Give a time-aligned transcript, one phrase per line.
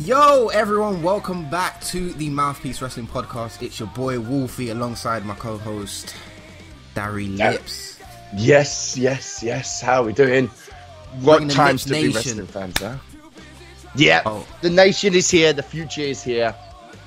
[0.00, 3.62] Yo, everyone, welcome back to the Mouthpiece Wrestling Podcast.
[3.62, 6.14] It's your boy Wolfie alongside my co host,
[6.94, 7.52] Dari Yeah.
[7.52, 7.98] Lips.
[8.36, 9.80] Yes, yes, yes.
[9.80, 10.48] How are we doing?
[11.20, 12.96] What Bringing times Lips to be wrestling fans, huh?
[13.94, 14.44] Yeah, Oh.
[14.60, 15.54] the nation is here.
[15.54, 16.54] The future is here.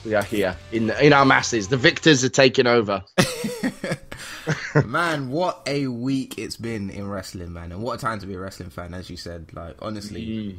[0.03, 1.67] We are here in in our masses.
[1.67, 3.03] The victors are taking over.
[4.85, 7.71] man, what a week it's been in wrestling, man.
[7.71, 9.53] And what a time to be a wrestling fan, as you said.
[9.53, 10.57] Like, honestly, Mm.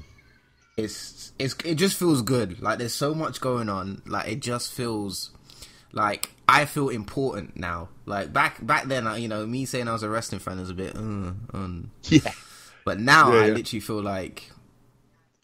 [0.77, 2.61] it's, it's, it just feels good.
[2.61, 4.03] Like, there's so much going on.
[4.07, 5.31] Like, it just feels
[5.93, 7.89] like I feel important now.
[8.07, 10.75] Like, back, back then, you know, me saying I was a wrestling fan is a
[10.75, 12.33] bit, uh, um, Yeah,
[12.85, 13.55] But now Yeah, I yeah.
[13.55, 14.51] literally feel like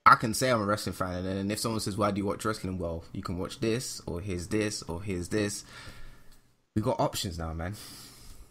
[0.07, 2.27] I can say I'm a wrestling fan, and then if someone says, "Why do you
[2.27, 5.65] watch wrestling?" Well, you can watch this, or here's this, or here's this.
[6.77, 7.75] We got options now, man.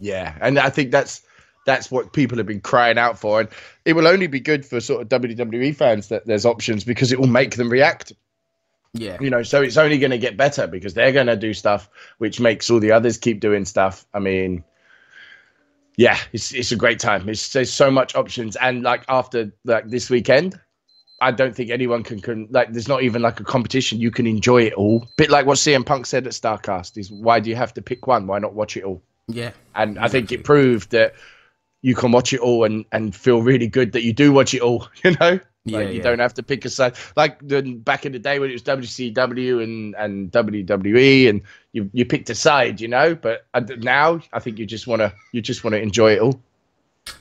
[0.04, 1.22] Yeah, and I think that's
[1.66, 3.50] that's what people have been crying out for, and
[3.86, 7.20] it will only be good for sort of WWE fans that there's options because it
[7.22, 8.12] will make them react.
[8.94, 11.54] Yeah, you know so it's only going to get better because they're going to do
[11.54, 14.06] stuff which makes all the others keep doing stuff.
[14.14, 14.64] I mean
[15.96, 17.28] yeah it's it's a great time.
[17.30, 18.56] It's there's so much options.
[18.58, 20.60] And like after like this weekend
[21.22, 24.00] i don't think anyone can, can like there's not even like a competition.
[24.00, 25.08] You can enjoy it all.
[25.16, 28.06] Bit like what cm punk said at starcast is why do you have to pick
[28.06, 28.28] one?
[28.28, 31.14] Why not watch it all yeah, and i think it proved that
[31.82, 34.62] you can watch it all and and feel really good that you do watch it
[34.62, 36.02] all you know Yeah, you yeah.
[36.02, 38.64] don't have to pick a side like the back in the day when it was
[38.64, 43.46] WCW and and WWE and you you picked a side you know but
[43.80, 46.42] now I think you just want to you just want to enjoy it all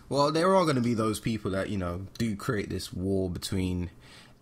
[0.09, 3.29] Well, there are going to be those people that you know do create this war
[3.31, 3.91] between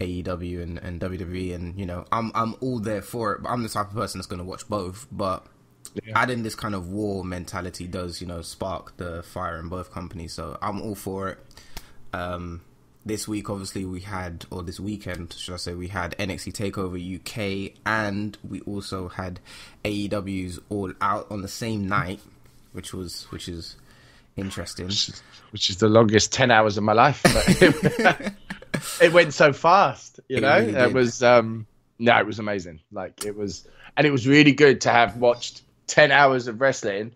[0.00, 3.42] AEW and, and WWE, and you know I'm I'm all there for it.
[3.42, 5.06] But I'm the type of person that's going to watch both.
[5.10, 5.46] But
[6.14, 10.32] adding this kind of war mentality does you know spark the fire in both companies.
[10.34, 11.38] So I'm all for it.
[12.12, 12.62] Um,
[13.04, 16.98] this week, obviously, we had, or this weekend, should I say, we had NXT Takeover
[17.70, 19.40] UK, and we also had
[19.84, 22.20] AEW's All Out on the same night,
[22.72, 23.76] which was which is
[24.36, 24.86] interesting.
[25.50, 28.42] which is the longest 10 hours of my life but
[29.02, 31.66] it went so fast you It know really it was um
[31.98, 35.62] no it was amazing like it was and it was really good to have watched
[35.90, 37.14] 10 hours of wrestling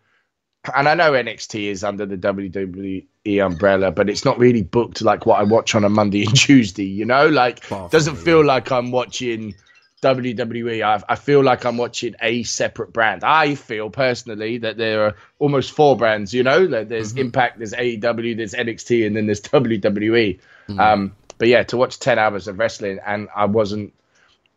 [0.75, 3.07] and I know NXT is under the WWE
[3.45, 6.85] umbrella, but it's not really booked like what I watch on a Monday and Tuesday,
[6.85, 7.29] you know?
[7.29, 9.55] Like, Far doesn't feel like I'm watching
[10.03, 10.83] WWE.
[10.83, 13.25] I, I feel like I'm watching a separate brand.
[13.25, 16.61] I feel personally that there are almost four brands, you know?
[16.61, 20.41] Like there's Impact, there's AEW, there's NXT, and then there's WWE.
[20.79, 23.93] Um, but yeah, to watch 10 hours of wrestling, and I wasn't,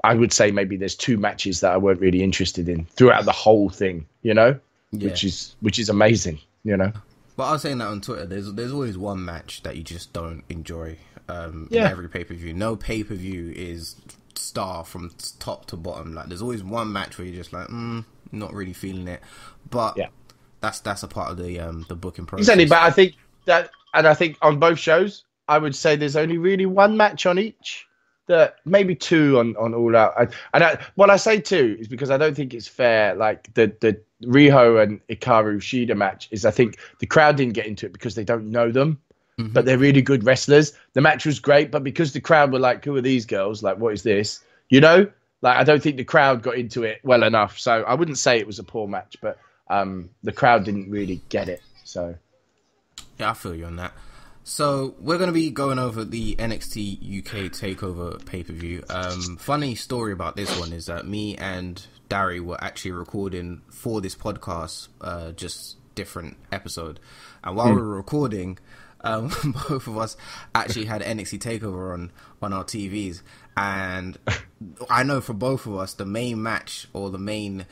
[0.03, 3.31] I would say maybe there's two matches that I weren't really interested in throughout the
[3.31, 4.59] whole thing, you know?
[4.91, 5.09] Yeah.
[5.09, 6.91] Which is which is amazing, you know.
[7.35, 8.25] But I was saying that on Twitter.
[8.25, 10.97] There's there's always one match that you just don't enjoy.
[11.29, 11.85] Um, Yeah.
[11.87, 12.53] in every pay per view.
[12.53, 13.95] No pay per view is
[14.35, 16.13] star from top to bottom.
[16.13, 19.21] Like there's always one match where you're just like, mm, not really feeling it.
[19.69, 20.07] But Yeah.
[20.61, 22.43] that's that's a part of the um the booking process.
[22.47, 23.15] Exactly, but I think
[23.45, 27.25] that, and I think on both shows, I would say there's only really one match
[27.25, 27.86] on each.
[28.27, 30.13] That maybe two on on all out.
[30.17, 33.15] I, and I, what I say two is because I don't think it's fair.
[33.15, 37.67] Like the the Riho and Hikaru Shida match is, I think the crowd didn't get
[37.67, 38.99] into it because they don't know them,
[39.37, 40.73] but they're really good wrestlers.
[40.93, 43.63] The match was great, but because the crowd were like, "Who are these girls?
[43.63, 45.09] Like, what is this?" You know,
[45.41, 47.57] like I don't think the crowd got into it well enough.
[47.57, 49.37] So I wouldn't say it was a poor match, but
[49.69, 51.61] um, the crowd didn't really get it.
[51.83, 52.15] So.
[53.19, 53.93] Yeah, I feel you on that.
[54.49, 58.81] So we're gonna be going over the NXT UK Takeover pay per view.
[58.89, 63.99] Um, funny story about this one is that me and Dari were actually recording for
[63.99, 67.01] this podcast, uh, just different episode.
[67.43, 68.57] And while we were recording,
[69.01, 69.27] um,
[69.67, 70.15] both of us
[70.55, 73.23] actually had NXT Takeover on on our TVs,
[73.57, 74.17] and
[74.89, 77.65] I know for both of us the main match or the main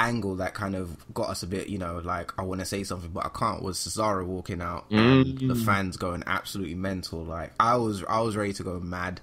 [0.00, 2.82] angle that kind of got us a bit, you know, like I want to say
[2.84, 7.22] something but I can't was Cesaro walking out and the fans going absolutely mental.
[7.24, 9.20] Like I was, I was ready to go mad.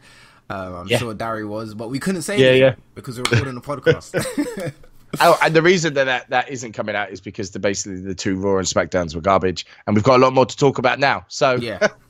[0.50, 0.98] Um, I'm Yeah.
[1.00, 2.76] sure Dari was, but we couldn't say Yeah, yeah.
[2.96, 4.74] because we're recording a podcast.
[5.22, 8.14] Oh, and the reason that, that that isn't coming out is because the basically the
[8.14, 11.00] two Raw and Smackdowns were garbage, and we've got a lot more to talk about
[11.00, 11.26] now.
[11.30, 11.88] So yeah,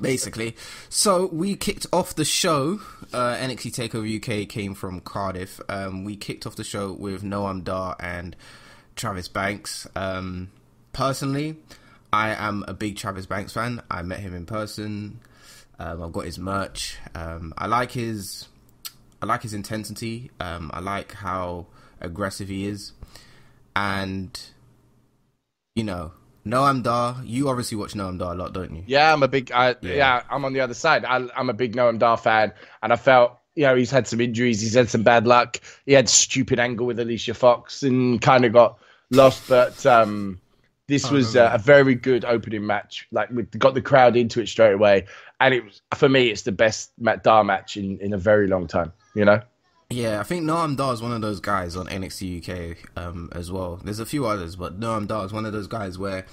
[0.00, 0.56] basically.
[0.88, 2.80] So we kicked off the show.
[3.12, 5.60] Uh, NXT Takeover UK came from Cardiff.
[5.68, 8.36] Um, we kicked off the show with Noam Dar and
[8.96, 9.86] Travis Banks.
[9.94, 10.50] Um,
[10.92, 11.56] personally,
[12.12, 13.82] I am a big Travis Banks fan.
[13.90, 15.20] I met him in person.
[15.78, 16.98] Um, I've got his merch.
[17.14, 18.48] Um, I like his,
[19.22, 20.30] I like his intensity.
[20.40, 21.66] Um, I like how
[22.00, 22.92] aggressive he is,
[23.76, 24.40] and
[25.76, 26.12] you know,
[26.48, 28.84] Noam Dar, you obviously watch Noam Dar a lot, don't you?
[28.86, 29.52] Yeah, I'm a big.
[29.52, 29.94] I, Yeah.
[29.94, 30.22] yeah.
[30.30, 31.04] I'm on the other side.
[31.04, 32.52] I, I'm a big Noam Dar fan,
[32.82, 35.60] and I felt you know he's had some injuries, he's had some bad luck.
[35.84, 38.78] He had stupid angle with Alicia Fox and kind of got
[39.10, 40.40] lost, but um,
[40.86, 43.06] this I was uh, a very good opening match.
[43.10, 45.06] Like we got the crowd into it straight away,
[45.40, 48.46] and it was for me it's the best Matt Dar match in in a very
[48.46, 48.92] long time.
[49.14, 49.40] You know.
[49.90, 53.50] Yeah, I think Noam Dar is one of those guys on NXT UK um, as
[53.50, 53.80] well.
[53.82, 56.26] There's a few others, but Noam Dar is one of those guys where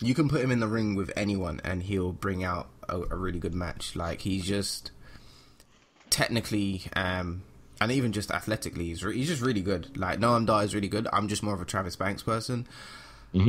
[0.00, 3.16] you can put him in the ring with anyone and he'll bring out a, a
[3.16, 3.94] really good match.
[3.94, 4.92] Like he's just
[6.08, 7.42] technically um,
[7.82, 9.94] and even just athletically, he's, re- he's just really good.
[9.94, 11.06] Like Noam Dar is really good.
[11.12, 12.66] I'm just more of a Travis Banks person.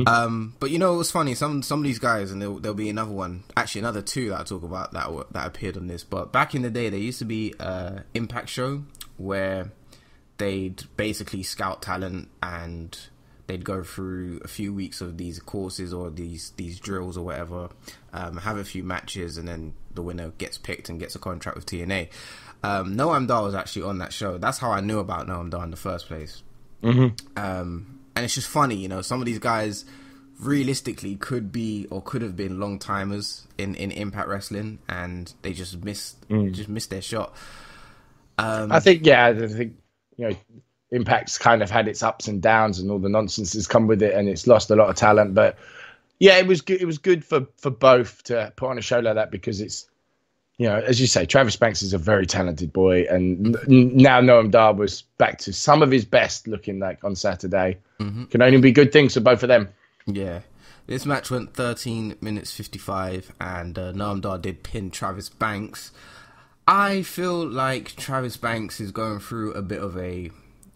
[0.06, 1.34] Um, but you know what's funny?
[1.34, 4.40] Some some of these guys, and there'll, there'll be another one, actually another two that
[4.40, 6.04] I talk about that that appeared on this.
[6.04, 8.84] But back in the day, there used to be a Impact show
[9.16, 9.72] where
[10.38, 12.98] they'd basically scout talent and
[13.46, 17.68] they'd go through a few weeks of these courses or these these drills or whatever,
[18.12, 21.56] um, have a few matches, and then the winner gets picked and gets a contract
[21.56, 22.08] with TNA.
[22.62, 24.38] Um, Noam Dar was actually on that show.
[24.38, 26.42] That's how I knew about Noam Dar in the first place.
[27.36, 29.84] Um, and it's just funny, you know, some of these guys
[30.40, 35.52] realistically could be or could have been long timers in, in Impact Wrestling, and they
[35.52, 36.16] just missed
[36.52, 37.34] just missed their shot.
[38.38, 39.74] Um, I think yeah, I think
[40.16, 40.36] you know,
[40.90, 44.02] Impact's kind of had its ups and downs, and all the nonsense has come with
[44.02, 45.34] it, and it's lost a lot of talent.
[45.34, 45.58] But
[46.18, 46.80] yeah, it was good.
[46.80, 49.88] It was good for for both to put on a show like that because it's
[50.58, 54.20] you know, as you say, Travis Banks is a very talented boy, and n- now
[54.20, 57.78] Noam Dar was back to some of his best, looking like on Saturday.
[58.30, 59.68] Can only be good things for both of them.
[60.06, 60.40] Yeah.
[60.86, 65.90] This match went 13 minutes 55, and uh, Noam Dar did pin Travis Banks.
[66.66, 70.30] I feel like Travis Banks is going through a bit of a.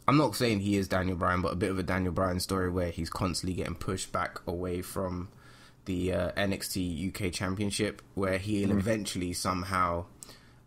[0.06, 2.70] I'm not saying he is Daniel Bryan, but a bit of a Daniel Bryan story
[2.70, 5.29] where he's constantly getting pushed back away from
[5.85, 10.05] the uh, NXT UK Championship, where he'll eventually somehow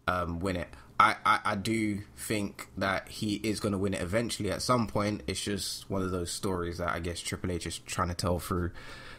[0.08, 0.68] um, win it.
[1.00, 4.86] I, I, I do think that he is going to win it eventually at some
[4.86, 5.24] point.
[5.26, 8.38] It's just one of those stories that I guess Triple H is trying to tell
[8.38, 8.72] through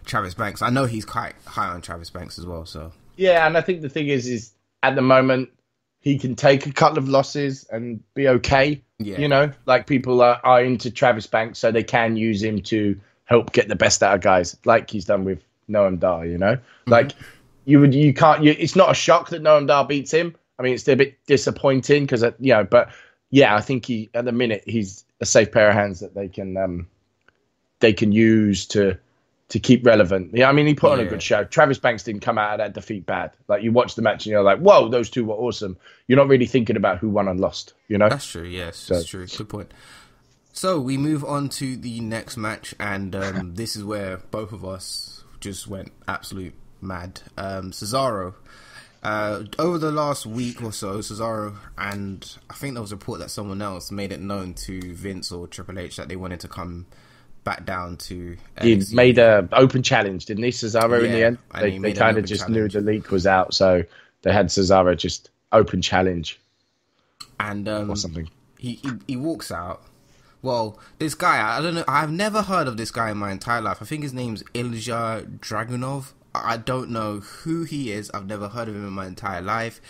[0.05, 0.62] Travis Banks.
[0.62, 3.82] I know he's quite high on Travis Banks as well, so Yeah, and I think
[3.82, 4.52] the thing is, is
[4.84, 5.50] at the moment
[6.02, 8.82] he can take a couple of losses and be okay.
[8.99, 9.19] Yeah.
[9.19, 13.00] You know, like people are, are into Travis Banks, so they can use him to
[13.25, 16.26] help get the best out of guys, like he's done with Noam Dar.
[16.26, 17.12] You know, like
[17.64, 18.43] you would, you can't.
[18.43, 20.37] You, it's not a shock that Noam Dar beats him.
[20.58, 22.90] I mean, it's a bit disappointing because you know, but
[23.31, 26.28] yeah, I think he at the minute he's a safe pair of hands that they
[26.28, 26.88] can um
[27.81, 28.98] they can use to
[29.52, 30.31] to keep relevant.
[30.32, 31.44] Yeah, I mean, he put on a good show.
[31.44, 33.32] Travis Banks didn't come out of that defeat bad.
[33.49, 35.76] Like you watch the match and you're like, whoa, those two were awesome.
[36.06, 37.75] You're not really thinking about who won and lost.
[37.87, 38.08] You know?
[38.08, 38.44] That's true.
[38.44, 39.26] Yes, that's true.
[39.26, 39.75] Good point.
[40.54, 44.64] So we move on to the next match, and um, this is where both of
[44.64, 47.20] us just went absolute mad.
[47.37, 48.34] Um, Cesaro.
[49.02, 53.19] Uh, over the last week or so, Cesaro and I think there was a report
[53.19, 56.48] that someone else made it known to Vince or Triple H that they wanted to
[56.48, 56.87] come
[57.44, 58.36] back down to.
[58.60, 61.02] He made a open challenge, didn't he, Cesaro?
[61.04, 62.74] in the end, they, they kind of just challenge.
[62.74, 63.84] knew the leak was out, so
[64.22, 66.40] they had Cesaro just open challenge
[67.38, 68.28] and um, or something.
[68.58, 69.82] he, he he walks out.
[70.40, 71.84] Well, this guy, I don't know.
[71.86, 73.78] I've never heard of this guy in my entire life.
[73.80, 76.12] I think his name's Ilja Dragunov.
[76.34, 78.10] I I don't know who he is.
[78.12, 79.81] I've never heard of him in my entire life.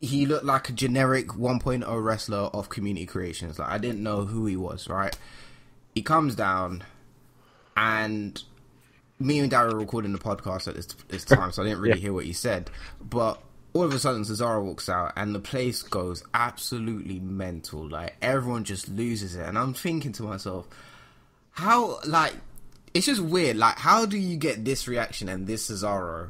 [0.00, 3.58] He looked like a generic 1.0 wrestler of Community Creations.
[3.58, 4.88] Like I didn't know who he was.
[4.88, 5.16] Right?
[5.96, 6.84] He comes down,
[7.74, 8.40] and
[9.18, 11.96] me and Darryl were recording the podcast at this this time, so I didn't really
[11.98, 12.02] Yeah.
[12.02, 12.70] hear what he said.
[13.00, 17.88] But all of a sudden, Cesaro walks out, and the place goes absolutely mental.
[17.88, 20.68] Like everyone just loses it, and I'm thinking to myself,
[21.52, 22.34] how like
[22.92, 23.56] it's just weird.
[23.56, 26.28] Like how do you get this reaction and this Cesaro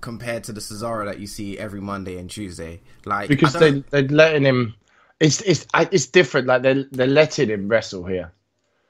[0.00, 2.80] compared to the Cesaro that you see every Monday and Tuesday?
[3.04, 4.74] Like Because they they're letting him.
[5.20, 6.48] It's it's it's different.
[6.48, 8.32] Like they're they're letting him wrestle here.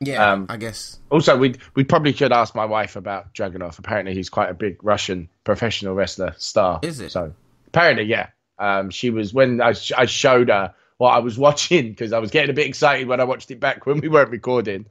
[0.01, 3.79] Yeah, um, I guess Also, we we probably should ask my wife about Dragunov.
[3.79, 6.81] Apparently, he's quite a big Russian professional wrestler star.
[6.83, 7.13] Is it?
[7.13, 7.33] So
[7.69, 8.29] apparently, yeah.
[8.59, 12.19] Um, she was when I, sh- I showed her what I was watching because I
[12.19, 14.87] was getting a bit excited when I watched it back when we weren't recording,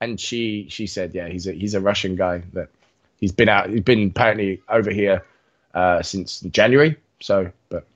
[0.00, 2.68] and she she said, yeah, he's a he's a Russian guy that
[3.20, 3.70] he's been out.
[3.70, 5.24] He's been apparently over here
[5.74, 6.96] uh, since January.
[7.20, 7.86] So, but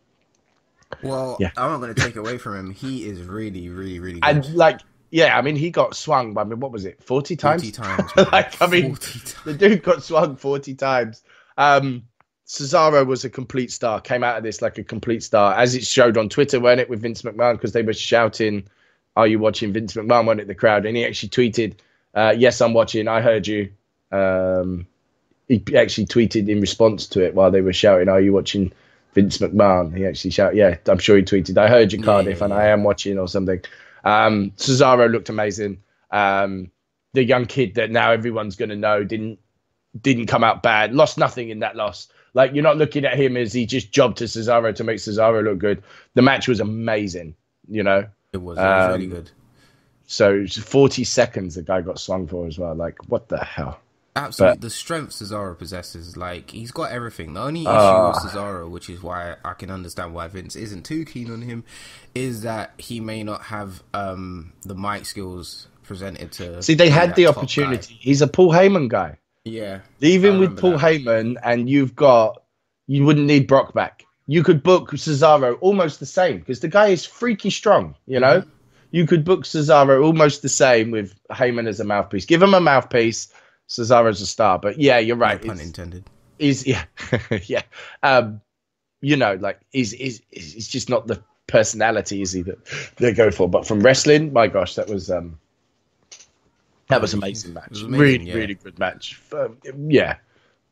[1.03, 1.51] well, yeah.
[1.57, 2.71] I'm not going to take away from him.
[2.71, 4.29] He is really, really, really good.
[4.29, 4.81] and like
[5.13, 7.63] yeah, I mean he got swung by I mean what was it forty times?
[7.63, 8.11] 40 times.
[8.33, 9.35] like I mean times.
[9.45, 11.23] the dude got swung 40 times.
[11.57, 12.05] Um,
[12.47, 15.87] Cesaro was a complete star, came out of this like a complete star, as it
[15.87, 18.65] showed on Twitter, weren't it, with Vince McMahon, because they were shouting,
[19.17, 20.27] Are you watching Vince McMahon?
[20.27, 20.85] weren't it, the crowd?
[20.85, 21.77] And he actually tweeted,
[22.15, 23.09] uh, Yes, I'm watching.
[23.09, 23.73] I heard you.
[24.11, 24.87] Um,
[25.49, 28.73] he actually tweeted in response to it while they were shouting, "Are you watching
[29.15, 32.45] Vince McMahon?" He actually shouted, "Yeah, I'm sure he tweeted, I heard you, Cardiff, yeah,
[32.45, 32.61] and yeah.
[32.61, 33.61] I am watching or something."
[34.05, 35.83] Um, Cesaro looked amazing.
[36.11, 36.71] Um,
[37.13, 39.39] the young kid that now everyone's going to know didn't
[40.01, 40.95] didn't come out bad.
[40.95, 42.09] Lost nothing in that loss.
[42.35, 45.45] Like you're not looking at him as he just jobbed to Cesaro to make Cesaro
[45.45, 45.83] look good.
[46.15, 47.35] The match was amazing.
[47.69, 49.31] You know, It was, it was really Um, good.
[50.07, 52.75] so 40 seconds the guy got swung for as well.
[52.75, 53.79] Like what the hell?
[54.15, 57.33] Absolutely, but- the strength Cesaro possesses, like he's got everything.
[57.35, 58.09] The only issue Ah.
[58.09, 61.65] with Cesaro, which is why I can understand why Vince isn't too keen on him,
[62.15, 66.63] is that he may not have um, the mic skills presented to.
[66.63, 67.97] See, they had the top opportunity.
[68.01, 69.09] He's a Paul Heyman guy.
[69.11, 69.19] guy.
[69.45, 70.81] Yeah, Even I with Paul that.
[70.81, 72.43] Heyman, and you've got,
[72.87, 74.05] you wouldn't need Brock back.
[74.29, 77.97] You could book Cesaro almost the same because the guy is freaky strong.
[78.07, 78.51] You know, Mm-hmm.
[78.93, 82.25] you could book Cesaro almost the same with Heyman as a mouthpiece.
[82.27, 83.29] Give him a mouthpiece.
[83.69, 84.59] Cesaro's a star.
[84.59, 85.41] But yeah, you're no right.
[85.41, 86.05] pun It's- intended.
[86.39, 86.85] is yeah
[87.47, 87.63] yeah
[88.03, 88.41] um
[89.01, 92.59] you know like is is is just not the personality is he that
[92.97, 95.39] they go for but from wrestling my gosh that was um
[96.89, 98.35] that was amazing match was amazing, really yeah.
[98.35, 100.17] really good match Um, yeah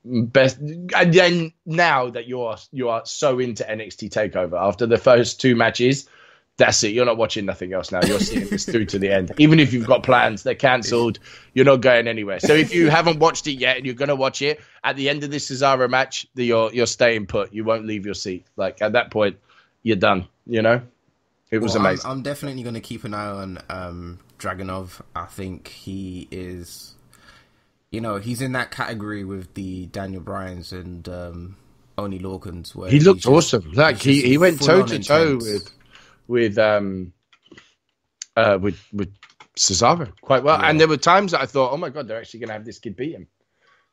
[0.05, 5.41] best and then now that you're you are so into NXT takeover after the first
[5.41, 6.09] two matches
[6.61, 6.93] that's it.
[6.93, 8.01] You're not watching nothing else now.
[8.03, 9.33] You're seeing this through to the end.
[9.39, 11.19] Even if you've got plans they're cancelled.
[11.55, 12.39] You're not going anywhere.
[12.39, 15.09] So if you haven't watched it yet and you're going to watch it at the
[15.09, 17.53] end of this Cesaro match the, you're you're staying put.
[17.53, 18.47] You won't leave your seat.
[18.57, 19.39] Like at that point
[19.83, 20.83] you're done you know?
[21.51, 22.11] It was Well, I'm- amazing.
[22.11, 25.01] I'm, definitely going to keep an eye on um, Dragunov.
[25.17, 26.95] I think he is,
[27.91, 31.57] you know, he's in that category with the Daniel Bryans and um,
[31.99, 32.75] Oney Lorcans.
[32.75, 33.73] Where he looked awesome.
[33.73, 35.73] Like he, he went toe to toe with
[36.31, 37.13] with um
[38.37, 39.13] uh with with
[39.57, 40.61] Cesaro quite well.
[40.63, 42.65] And there were times that I thought oh my god they're actually going to have
[42.65, 43.29] this kid beat him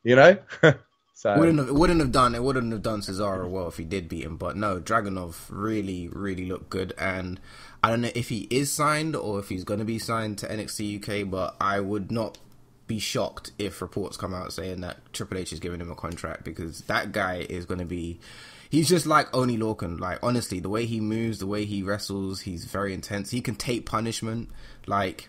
[0.04, 0.38] you know?
[1.14, 4.08] So Wouldn't have, wouldn't have done it wouldn't have done Cesaro well if he did
[4.08, 7.40] beat him, but no, Dragunov really really looked good, and
[7.82, 10.46] I don't know if he is signed or if he's going to be signed to
[10.46, 12.38] NXT UK, but I would not
[12.86, 16.44] be shocked if reports come out saying that Triple H is giving him a contract
[16.44, 18.20] because that guy is going to be.
[18.70, 19.98] He's just like Oney Lorcan.
[19.98, 23.30] Like honestly, the way he moves, the way he wrestles, he's very intense.
[23.30, 24.50] He can take punishment.
[24.86, 25.28] Like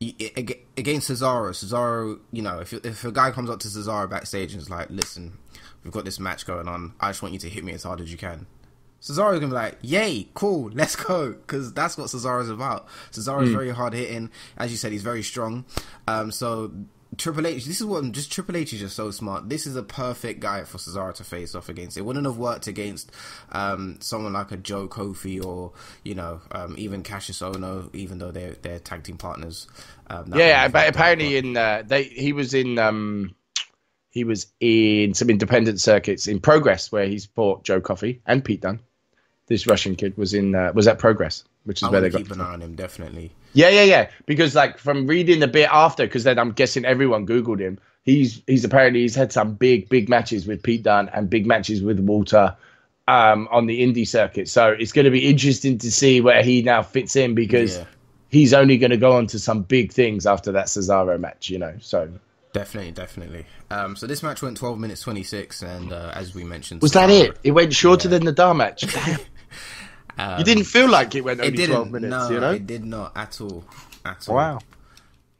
[0.00, 4.60] against Cesaro, Cesaro, you know, if if a guy comes up to Cesaro backstage and
[4.60, 5.38] is like, "Listen,
[5.82, 6.94] we've got this match going on.
[7.00, 8.46] I just want you to hit me as hard as you can."
[9.00, 12.86] Cesaro's gonna be like, "Yay, cool, let's go," because that's what Cesaro's about.
[13.12, 15.64] Cesaro's very hard hitting, as you said, he's very strong.
[16.08, 16.72] Um, so
[17.16, 19.48] Triple H, this is what just Triple H is just so smart.
[19.48, 21.96] This is a perfect guy for Cesaro to face off against.
[21.96, 23.10] It wouldn't have worked against
[23.52, 25.72] um, someone like a Joe Coffey or
[26.04, 29.66] you know um, even Kassius Ohno, even though they're they're tag team partners.
[30.08, 33.34] Um, yeah but have worked out, apparently in uh, they he was in um
[34.10, 38.60] he was in some independent circuits in progress where he's fought Joe Coffey and Pete
[38.60, 38.80] Dunne
[39.46, 42.18] this Russian kid was in uh, was at progress which is I'm where they got
[42.18, 43.32] keep an eye on him definitely.
[43.52, 44.10] Yeah, yeah, yeah.
[44.26, 47.78] Because like from reading the bit after, because then I'm guessing everyone googled him.
[48.04, 51.82] He's he's apparently he's had some big big matches with Pete Dunne and big matches
[51.82, 52.56] with Walter
[53.08, 54.48] um, on the indie circuit.
[54.48, 57.84] So it's going to be interesting to see where he now fits in because Yeah.
[58.28, 61.48] he's only going to go on to some big things after that Cesaro match.
[61.48, 62.10] You know, so
[62.52, 63.46] Definitely, definitely.
[63.70, 67.10] Um, so this match went 12 minutes 26, and uh, as we mentioned, was that
[67.10, 67.36] it?
[67.42, 68.84] It went shorter than the Dar match.
[70.16, 70.32] Damn.
[70.32, 71.74] Um, you didn't feel like it went It only didn't.
[71.74, 72.10] twelve minutes.
[72.10, 72.50] no, you know.
[72.52, 73.64] it did not at all.
[74.04, 74.36] At all.
[74.36, 74.58] Wow.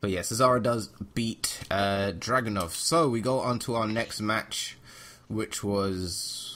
[0.00, 2.70] But yeah, Cesaro does beat uh, Dragunov.
[2.70, 4.76] So we go on to our next match,
[5.28, 6.50] which was.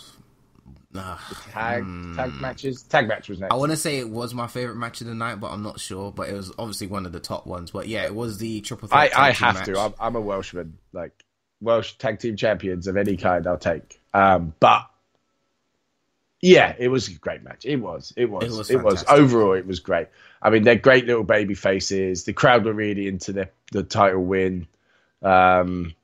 [0.94, 1.16] Uh,
[1.52, 1.84] Tag
[2.16, 2.82] tag matches.
[2.82, 3.52] Tag match was next.
[3.52, 5.78] I want to say it was my favorite match of the night, but I'm not
[5.80, 6.10] sure.
[6.10, 7.70] But it was obviously one of the top ones.
[7.70, 9.00] But yeah, it was the triple threat.
[9.00, 9.64] I, tag I team have match.
[9.66, 9.78] to.
[9.78, 10.78] I'm, I'm a Welshman.
[10.92, 11.12] Like
[11.60, 14.00] Welsh tag team champions of any kind, I'll take.
[14.14, 14.86] Um, but
[16.40, 17.64] yeah, it was a great match.
[17.64, 18.12] It was.
[18.16, 18.70] It was.
[18.70, 19.04] It It was was.
[19.08, 20.08] Overall, it was great.
[20.40, 22.24] I mean, they're great little baby faces.
[22.24, 24.66] The crowd were really into the the title win.
[25.22, 25.94] Um,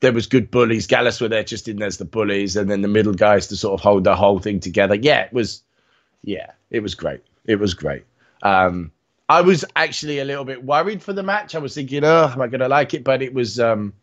[0.00, 0.86] there was good bullies.
[0.86, 3.74] Gallus were there just in as the bullies, and then the middle guys to sort
[3.74, 4.94] of hold the whole thing together.
[4.94, 5.62] Yeah, it was.
[6.22, 7.20] Yeah, it was great.
[7.46, 8.04] It was great.
[8.42, 8.92] Um,
[9.28, 11.54] I was actually a little bit worried for the match.
[11.54, 13.04] I was thinking, oh, am I going to like it?
[13.04, 13.94] But it was, um,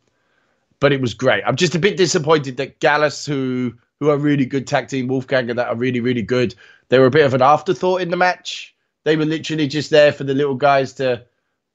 [0.80, 1.44] but it was great.
[1.46, 5.50] I'm just a bit disappointed that Gallus, who who are really good tag team, Wolfgang,
[5.50, 6.56] and that are really really good,
[6.90, 8.76] they were a bit of an afterthought in the match.
[9.06, 11.24] They were literally just there for the little guys to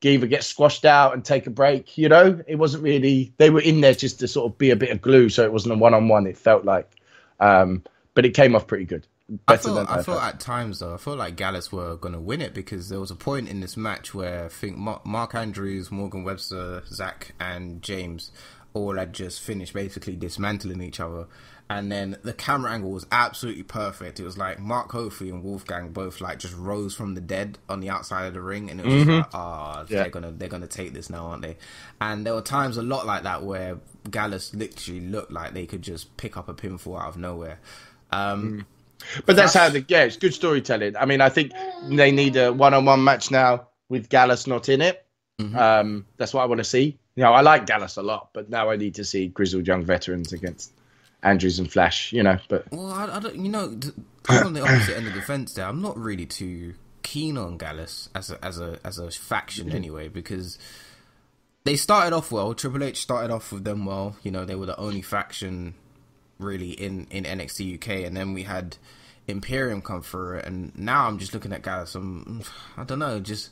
[0.03, 1.97] either get squashed out and take a break.
[1.97, 3.33] You know, it wasn't really.
[3.39, 5.53] They were in there just to sort of be a bit of glue, so it
[5.53, 6.27] wasn't a one on one.
[6.27, 6.91] It felt like,
[7.41, 7.83] um,
[8.15, 9.07] but it came off pretty good.
[9.49, 10.35] I than I I thought.
[10.35, 13.11] at times though, I felt like Gallus were going to win it because there was
[13.11, 18.31] a point in this match where I think Mark Andrews, Morgan Webster, Zach, and James
[18.75, 21.27] all had just finished basically dismantling each other.
[21.77, 24.21] And then the camera angle was absolutely perfect.
[24.21, 27.81] It was like Mark Coffey and Wolfgang both like just rose from the dead on
[27.81, 30.03] the outside of the ring, and it was just like, ah, Yeah.
[30.03, 31.57] they're gonna they're gonna take this now, aren't they?
[32.01, 33.79] And there were times a lot like that where
[34.09, 37.59] Gallus literally looked like they could just pick up a pinfall out of nowhere.
[38.13, 38.67] Um,
[39.27, 40.97] But that's how the yeah, it's good storytelling.
[40.97, 41.53] I mean, I think
[41.89, 45.05] they need a one-on-one match now with Gallus not in it.
[45.57, 46.99] Um, that's what I want to see.
[47.17, 49.83] You know, I like Gallus a lot, but now I need to see grizzled young
[49.85, 50.73] veterans against
[51.25, 52.13] Andrews and Flash.
[52.13, 53.37] You know, but Well, I, I don't.
[53.37, 53.79] You know,
[54.29, 55.67] I'm on the opposite end of the fence there.
[55.67, 59.77] I'm not really too keen on Gallus as a as a as a faction mm-hmm.
[59.77, 60.59] anyway because
[61.65, 62.55] they started off well.
[62.55, 64.17] Triple H started off with them well.
[64.23, 65.75] You know, they were the only faction
[66.39, 68.77] really in in NXT UK, and then we had
[69.27, 71.95] Imperium come through and now I'm just looking at Gallus.
[71.95, 72.43] I'm,
[72.77, 73.51] I don't know, just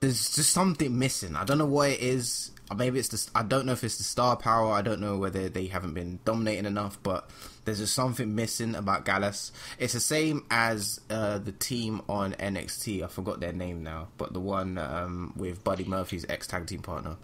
[0.00, 1.36] there's just something missing.
[1.36, 2.52] I don't know what it is.
[2.74, 3.38] Maybe it's the.
[3.38, 4.72] I don't know if it's the star power.
[4.72, 7.28] I don't know whether they haven't been dominating enough, but
[7.64, 9.52] there's just something missing about Gallus.
[9.78, 13.02] It's the same as uh, the team on NXT.
[13.02, 16.82] I forgot their name now, but the one um, with Buddy Murphy's ex tag team
[16.82, 17.16] partner.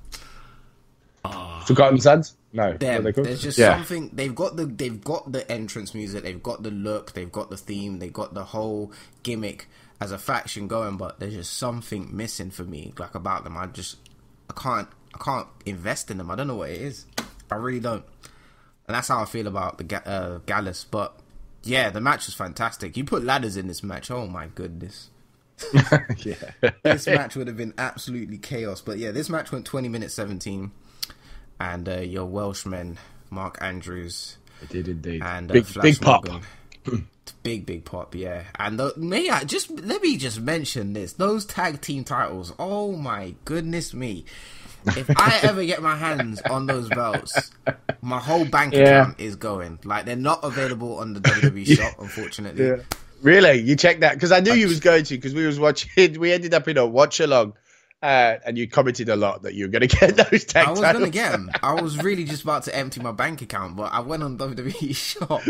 [1.66, 2.36] Forgotten Sons.
[2.52, 3.02] No, what Them.
[3.02, 3.76] There's just yeah.
[3.76, 4.10] something.
[4.12, 4.66] They've got the.
[4.66, 6.22] They've got the entrance music.
[6.22, 7.12] They've got the look.
[7.12, 7.98] They've got the theme.
[7.98, 9.68] They've got the whole gimmick
[10.00, 10.96] as a faction going.
[10.96, 13.56] But there's just something missing for me, like about them.
[13.56, 13.96] I just.
[14.48, 14.88] I can't.
[15.18, 16.30] I can't invest in them.
[16.30, 17.06] I don't know what it is.
[17.50, 18.04] I really don't.
[18.87, 20.85] And that's how I feel about the Ga- uh, Gallus.
[20.85, 21.16] But
[21.62, 22.96] yeah, the match was fantastic.
[22.96, 24.11] You put ladders in this match.
[24.11, 25.11] Oh my goodness.
[26.18, 26.35] yeah.
[26.82, 28.80] this match would have been absolutely chaos.
[28.80, 30.70] But yeah, this match went 20 minutes 17.
[31.58, 32.99] And uh, your Welshman,
[33.30, 35.23] Mark Andrews, It did indeed.
[35.23, 36.26] and uh, big, Flash big pop.
[37.42, 38.44] Big, big pop, yeah.
[38.56, 42.52] And the, may I just let me just mention this: those tag team titles.
[42.58, 44.25] Oh my goodness me!
[44.88, 47.50] If I ever get my hands on those belts,
[48.02, 48.82] my whole bank Yeah.
[49.02, 49.78] account is going.
[49.84, 52.66] Like they're not available on the WWE shop, unfortunately.
[52.66, 52.76] Yeah.
[53.22, 53.58] Really?
[53.60, 54.14] You checked that?
[54.14, 55.14] Because I knew you was going to.
[55.14, 56.18] Because we was watching.
[56.20, 57.54] We ended up in a watch along,
[58.02, 60.70] uh, and you commented a lot that you were going to get those tag I
[60.70, 61.00] was titles.
[61.00, 61.50] gonna get 'em.
[61.62, 64.94] I was really just about to empty my bank account, but I went on WWE
[64.94, 65.42] shop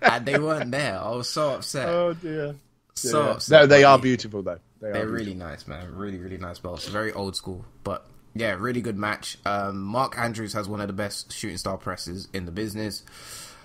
[0.00, 0.98] and they weren't there.
[0.98, 1.86] I was so upset.
[1.88, 2.56] Oh dear.
[2.94, 3.30] so Yeah.
[3.32, 3.60] upset.
[3.60, 4.58] No, they are beautiful though.
[4.80, 5.14] They are They're beautiful.
[5.26, 5.94] really nice, man.
[5.94, 6.88] Really, really nice belts.
[6.88, 9.38] Very old school, but yeah, really good match.
[9.44, 13.02] Um, Mark Andrews has one of the best shooting star presses in the business.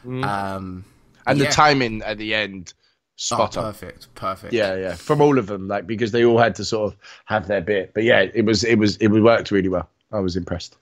[0.06, 0.86] Um,
[1.26, 1.46] and yeah.
[1.46, 2.82] the timing at the end, oh,
[3.16, 3.64] spot on.
[3.66, 4.54] perfect, perfect.
[4.54, 7.48] Yeah, yeah, from all of them, like because they all had to sort of have
[7.48, 7.94] their bit.
[7.94, 9.90] But yeah, it was, it was, it worked really well.
[10.12, 10.78] I was impressed.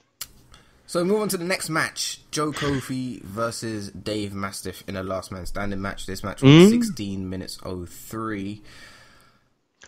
[0.86, 5.32] So move on to the next match: Joe Coffey versus Dave Mastiff in a last
[5.32, 6.06] man standing match.
[6.06, 8.62] This match was 16 minutes 03.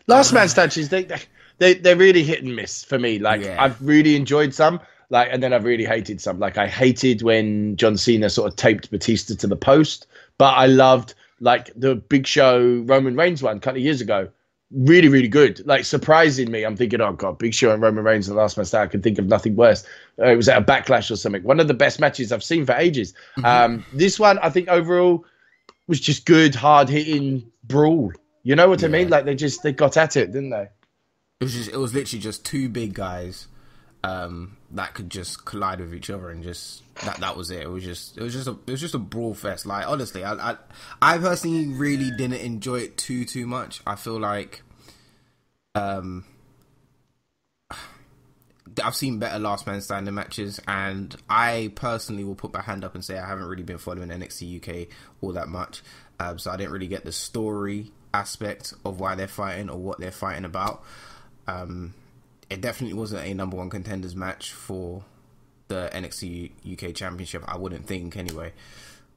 [0.08, 1.20] Last man stanches, they, they,
[1.58, 3.18] they're really hit and miss for me.
[3.18, 3.62] Like Yeah.
[3.62, 6.38] I've really enjoyed some, like, and then I've really hated some.
[6.38, 10.06] Like I hated when John Cena sort of taped Batista to the post,
[10.38, 14.28] but I loved like the Big Show Roman Reigns one a couple of years ago.
[14.70, 15.66] Really, really good.
[15.66, 16.64] Like surprising me.
[16.64, 18.88] I'm thinking, oh god, Big Show and Roman Reigns in the last man standing.
[18.88, 19.84] I can think of nothing worse.
[20.18, 21.42] Uh, it was at a backlash or something.
[21.42, 23.14] One of the best matches I've seen for ages.
[23.44, 25.24] Um, this one, I think overall
[25.86, 28.12] was just good, hard hitting brawl.
[28.42, 29.08] You know what I mean?
[29.08, 30.68] Like they just they got at it, didn't they?
[31.40, 33.46] It was just, it was literally just two big guys
[34.04, 37.62] um, that could just collide with each other and just that that was it.
[37.62, 39.66] It was just it was just a it was just a brawl fest.
[39.66, 40.56] Like honestly, I I,
[41.02, 43.80] I personally really didn't enjoy it too too much.
[43.86, 44.62] I feel like
[45.74, 46.24] um
[48.84, 52.94] I've seen better last man standing matches, and I personally will put my hand up
[52.94, 54.88] and say I haven't really been following NXT UK
[55.20, 55.82] all that much,
[56.20, 59.98] um, so I didn't really get the story aspect of why they're fighting or what
[59.98, 60.84] they're fighting about.
[61.48, 61.94] Um,
[62.50, 65.02] it definitely wasn't a number one contenders match for
[65.68, 67.42] the NXT UK Championship.
[67.46, 68.52] I wouldn't think anyway.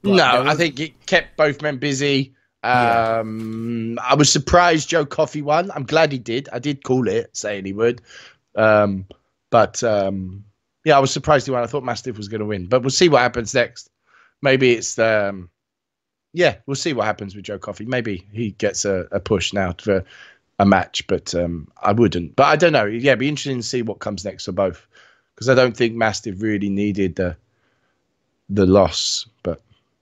[0.01, 2.33] But no, there I think it kept both men busy.
[2.63, 3.19] Yeah.
[3.19, 5.71] Um, I was surprised Joe Coffey won.
[5.71, 6.47] I'm glad he did.
[6.51, 8.01] I did call it, saying he would.
[8.55, 9.05] Um,
[9.49, 10.45] but um,
[10.85, 11.63] yeah, I was surprised he won.
[11.63, 13.89] I thought Mastiff was going to win, but we'll see what happens next.
[14.41, 15.29] Maybe it's the.
[15.29, 15.49] Um,
[16.33, 17.85] yeah, we'll see what happens with Joe Coffey.
[17.85, 20.05] Maybe he gets a, a push now for
[20.61, 22.35] a match, but um, I wouldn't.
[22.35, 22.85] But I don't know.
[22.85, 24.85] Yeah, it'd be interesting to see what comes next for both,
[25.33, 27.35] because I don't think Mastiff really needed the
[28.47, 29.25] the loss.
[29.41, 29.59] But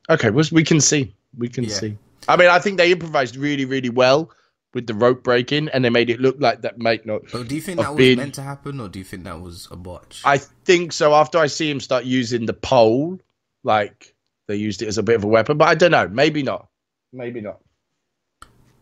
[0.09, 1.13] okay, well, we can see.
[1.37, 1.75] We can Yeah.
[1.75, 1.97] see.
[2.27, 4.31] I mean, I think they improvised really, really well
[4.73, 7.21] with the rope breaking, and they made it look like that might not.
[7.31, 9.67] But do you think that was meant to happen, or do you think that was
[9.71, 10.21] a botch?
[10.25, 11.13] I think so.
[11.13, 13.17] After I see him start using the pole,
[13.63, 14.13] like
[14.47, 16.09] they used it as a bit of a weapon, but I don't know.
[16.09, 16.67] Maybe not.
[17.13, 17.59] Maybe not.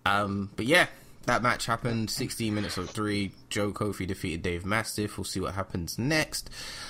[0.05, 0.87] Um, but yeah,
[1.27, 2.09] that match happened.
[2.09, 3.31] 16 minutes of three.
[3.49, 5.17] Joe Coffey defeated Dave Mastiff.
[5.17, 6.49] We'll see what happens next.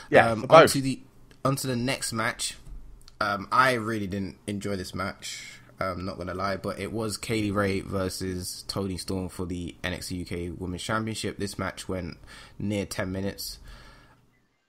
[0.10, 1.02] Yeah, um, onto the
[1.44, 2.56] onto the next match.
[3.20, 5.60] Um, I really didn't enjoy this match.
[5.80, 9.76] I'm not gonna lie, but it was Kay Lee Ray versus Toni Storm for the
[9.84, 10.22] NXT
[10.52, 11.38] UK Women's Championship.
[11.38, 12.18] This match went
[12.58, 13.60] near ten minutes.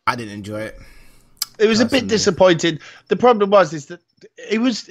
[0.07, 0.79] I didn't enjoy it.
[1.59, 2.09] It was a bit Personally.
[2.09, 2.81] disappointed.
[3.09, 4.01] The problem was is that
[4.51, 4.89] it was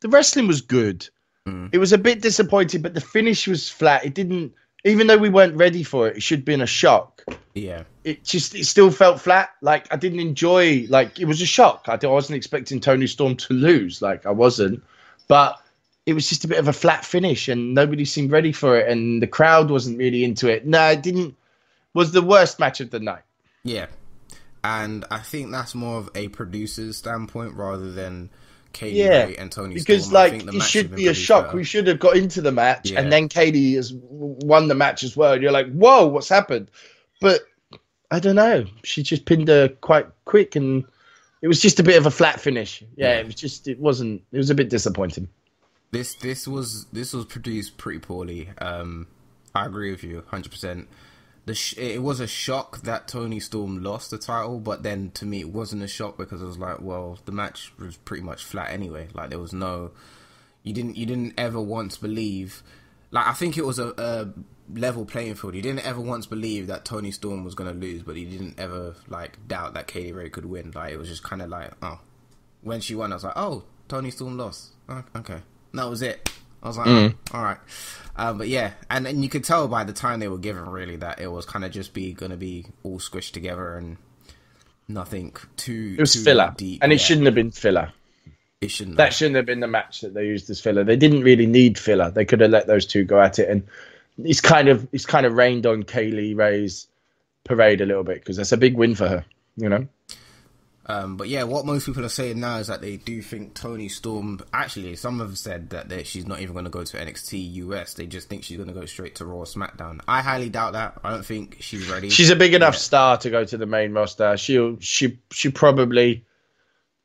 [0.00, 1.08] the wrestling was good.
[1.46, 1.70] Mm.
[1.72, 4.04] It was a bit disappointing, but the finish was flat.
[4.04, 4.54] It didn't,
[4.84, 6.16] even though we weren't ready for it.
[6.16, 7.22] It should have been a shock.
[7.54, 9.50] Yeah, It just it still felt flat.
[9.60, 10.86] Like I didn't enjoy.
[10.88, 11.84] Like it was a shock.
[11.88, 14.02] I, I wasn't expecting Toni Storm to lose.
[14.02, 14.82] Like I wasn't,
[15.28, 15.60] but
[16.06, 18.88] it was just a bit of a flat finish, and nobody seemed ready for it,
[18.88, 20.66] and the crowd wasn't really into it.
[20.66, 21.36] No, it didn't.
[21.94, 23.22] Was the worst match of the night.
[23.62, 23.86] yeah,
[24.64, 28.30] and I think that's more of a producer's standpoint rather than
[28.74, 30.14] Kaylee Yeah, Ray and Tony because Storm.
[30.14, 31.52] Like it should be a shock.
[31.54, 33.00] We should have got into the match, Yeah.
[33.00, 35.32] and then Katie has won the match as well.
[35.32, 36.70] And you're like, whoa, what's happened?
[37.20, 37.42] But
[38.10, 38.66] I don't know.
[38.82, 40.84] She just pinned her quite quick, and
[41.40, 42.82] it was just a bit of a flat finish.
[42.96, 43.20] Yeah, Yeah.
[43.20, 44.22] it was just it wasn't.
[44.32, 45.28] It was a bit disappointing.
[45.90, 48.48] This this was this was produced pretty poorly.
[48.58, 49.06] Um,
[49.54, 50.88] I agree with you, hundred percent.
[51.52, 55.40] Sh- it was a shock that Toni Storm lost the title, but then to me
[55.40, 58.70] it wasn't a shock because I was like, well, the match was pretty much flat
[58.70, 59.08] anyway.
[59.12, 59.90] Like there was no,
[60.62, 62.62] you didn't you didn't ever once believe,
[63.10, 64.28] like I think it was a, a
[64.72, 65.54] level playing field.
[65.54, 68.94] You didn't ever once believe that Toni Storm was gonna lose, but you didn't ever
[69.08, 70.72] like doubt that Katie Ray could win.
[70.74, 72.00] Like it was just kind of like, oh,
[72.62, 74.70] when she won, I was like, oh, Toni Storm lost.
[74.88, 76.30] Oh, okay, And that was it.
[76.64, 77.58] I was like, oh, all right,
[78.16, 80.96] um, but yeah, and and you could tell by the time they were given, really,
[80.96, 83.98] that it was kind of just be gonna be all squished together and
[84.88, 85.94] nothing too.
[85.98, 86.82] It was too filler, deep.
[86.82, 87.92] and it Yeah, shouldn't have been filler.
[88.60, 88.96] It shouldn't.
[88.96, 89.14] That have.
[89.14, 90.84] shouldn't have been the match that they used as filler.
[90.84, 92.10] They didn't really need filler.
[92.10, 93.64] They could have let those two go at it, and
[94.18, 96.86] it's kind of it's kind of rained on Kay Lee Ray's
[97.44, 99.24] parade a little bit because that's a big win for her.
[99.56, 99.86] You know.
[100.86, 103.88] Um, but yeah, what most people are saying now is that they do think Toni
[103.88, 104.40] Storm.
[104.52, 107.94] Actually, some have said that they, she's not even going to go to NXT US.
[107.94, 110.00] They just think she's going to go straight to Raw SmackDown.
[110.06, 111.00] I highly doubt that.
[111.02, 112.10] I don't think she's ready.
[112.10, 112.78] She's a big enough Yeah.
[112.80, 114.36] star to go to the main roster.
[114.36, 116.26] She'll she she probably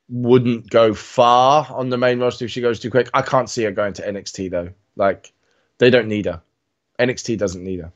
[0.09, 3.09] wouldn't go far on the main roster if she goes too quick.
[3.13, 4.69] I can't see her going to NXT though.
[4.95, 5.31] Like
[5.77, 6.41] they don't need her.
[6.99, 7.93] NXT doesn't need her.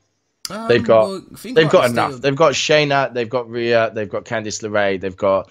[0.50, 2.14] Um, They've got well, they've got enough.
[2.14, 5.50] of- They've got Shayna, they've got Rhea, they've got Candice LeRae, they've got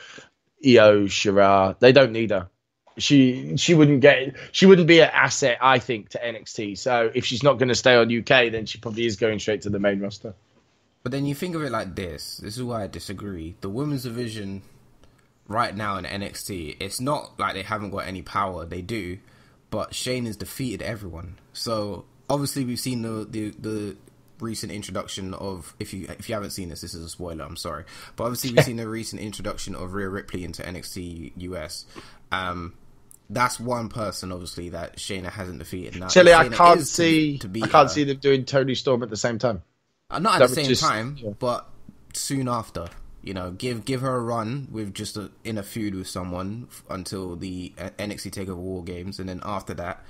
[0.64, 1.78] Io Shirai.
[1.78, 2.48] They don't need her.
[2.98, 6.76] She she wouldn't get she wouldn't be an asset, I think, to NXT.
[6.76, 9.62] So if she's not going to stay on UK, then she probably is going straight
[9.62, 10.34] to the main roster.
[11.02, 12.36] But then you think of it like this.
[12.36, 13.56] This is why I disagree.
[13.62, 14.60] The women's division
[15.48, 18.66] right now in NXT, it's not like they haven't got any power.
[18.66, 19.18] They do,
[19.70, 21.38] but Shane has defeated everyone.
[21.54, 23.96] So obviously we've seen the the, the
[24.42, 27.44] recent introduction of if you if you haven't seen this, this is a spoiler.
[27.44, 27.84] I'm sorry,
[28.16, 31.86] but obviously we've seen the recent introduction of Rhea Ripley into NXT US.
[32.30, 32.74] Um,
[33.30, 35.98] that's one person, obviously, that Shayna hasn't defeated.
[35.98, 38.74] Now, Shelly, I can't is to- see to I can't her- see them doing Toni
[38.74, 39.62] Storm at the same time.
[40.10, 41.30] uh, not at That the same just- time, yeah.
[41.38, 41.68] but
[42.12, 42.88] soon after.
[43.24, 46.66] You know, give give her a run with just a, in a feud with someone
[46.68, 50.04] f- until the uh, NXT Takeover War Games, and then after that,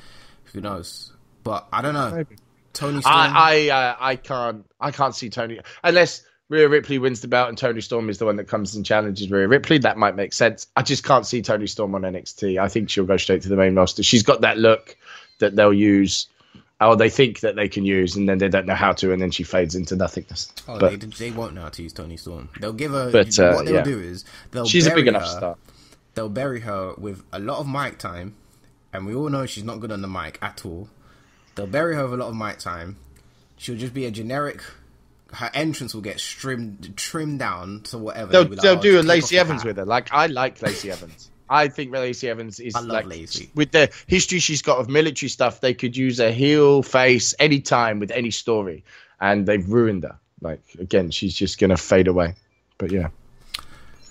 [0.44, 1.12] who knows?
[1.44, 2.10] But I don't know.
[2.10, 2.36] Maybe.
[2.72, 3.14] Toni Storm.
[3.16, 7.48] I I uh, I can't I can't see Toni unless Rhea Ripley wins the belt
[7.48, 9.78] and Toni Storm is the one that comes and challenges Rhea Ripley.
[9.78, 10.66] That might make sense.
[10.76, 12.60] I just can't see Toni Storm on NXT.
[12.60, 14.02] I think she'll go straight to the main roster.
[14.02, 14.96] She's got that look
[15.38, 16.28] that they'll use,
[16.78, 19.22] or they think that they can use, and then they don't know how to, and
[19.22, 20.52] then she fades into nothingness.
[20.68, 22.50] oh, but they, they won't know how to use Toni Storm.
[22.60, 23.10] They'll give her.
[23.10, 23.82] But, uh, what they'll yeah.
[23.82, 24.66] do is they'll.
[24.66, 25.56] she's a big enough her- star.
[26.14, 28.34] They'll bury her with a lot of mic time,
[28.92, 30.90] and we all know she's not good on the mic at all.
[31.54, 32.96] They'll bury her with a lot of mic time.
[33.56, 34.62] She'll just be a generic.
[35.32, 38.32] Her entrance will get trimmed trimmed down to whatever.
[38.32, 39.84] They'll be like, they'll "Oh, do a Lacey Evans with her.
[39.84, 41.30] Like I like Lacey Evans.
[41.48, 43.50] I think Lacey Evans is I love like Lacey.
[43.54, 45.60] with the history she's got of military stuff.
[45.60, 48.84] They could use a heel face anytime with any story,
[49.20, 50.18] and they've ruined her.
[50.40, 52.34] Like again, she's just gonna fade away.
[52.78, 53.08] But yeah,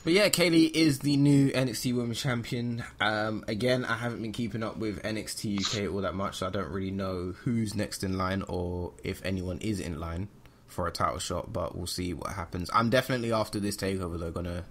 [0.03, 2.83] But yeah, Kay Lee is the new NXT Women's Champion.
[2.99, 6.49] Um, again, I haven't been keeping up with NXT UK all that much, so I
[6.49, 10.27] don't really know who's next in line or if anyone is in line
[10.65, 11.53] for a title shot.
[11.53, 12.71] But we'll see what happens.
[12.73, 14.19] I'm definitely after this takeover.
[14.19, 14.65] They're gonna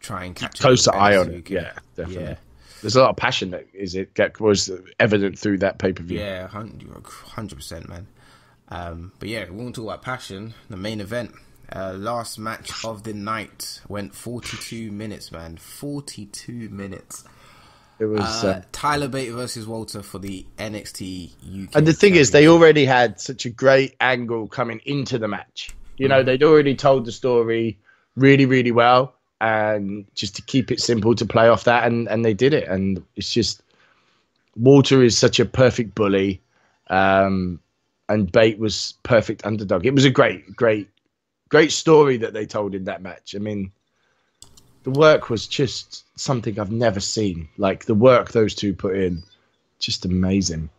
[0.00, 1.50] try and catch up closer with eye on it.
[1.50, 2.24] Yeah, definitely.
[2.24, 2.36] Yeah,
[2.80, 6.18] There's a lot of passion that is it was evident through that pay per view.
[6.18, 8.06] yeah, hundred percent, man.
[8.68, 10.54] Um, but yeah, we won't talk about passion.
[10.70, 11.32] The main event,
[11.74, 15.56] uh, last match of the night went 42 minutes, man.
[15.56, 17.24] 42 minutes.
[17.98, 18.44] It was.
[18.44, 21.30] Uh, Uh, Tyler Bate versus Walter for the NXT
[21.64, 21.74] UK.
[21.76, 25.70] and the thing is, they already had such a great angle coming into the match.
[25.96, 27.78] You know, they'd already told the story
[28.16, 29.14] really, really well.
[29.40, 32.66] and just to keep it simple to play off that, and and they did it,
[32.68, 33.62] and it's just
[34.56, 36.40] Walter is such a perfect bully,
[36.88, 37.60] um,
[38.08, 39.84] and Bate was perfect underdog.
[39.84, 40.88] It was a great, great,
[41.48, 43.34] great story that they told in that match.
[43.34, 43.72] I mean,
[44.82, 47.48] the work was just something I've never seen.
[47.56, 49.22] Like the work those two put in,
[49.78, 50.70] just amazing.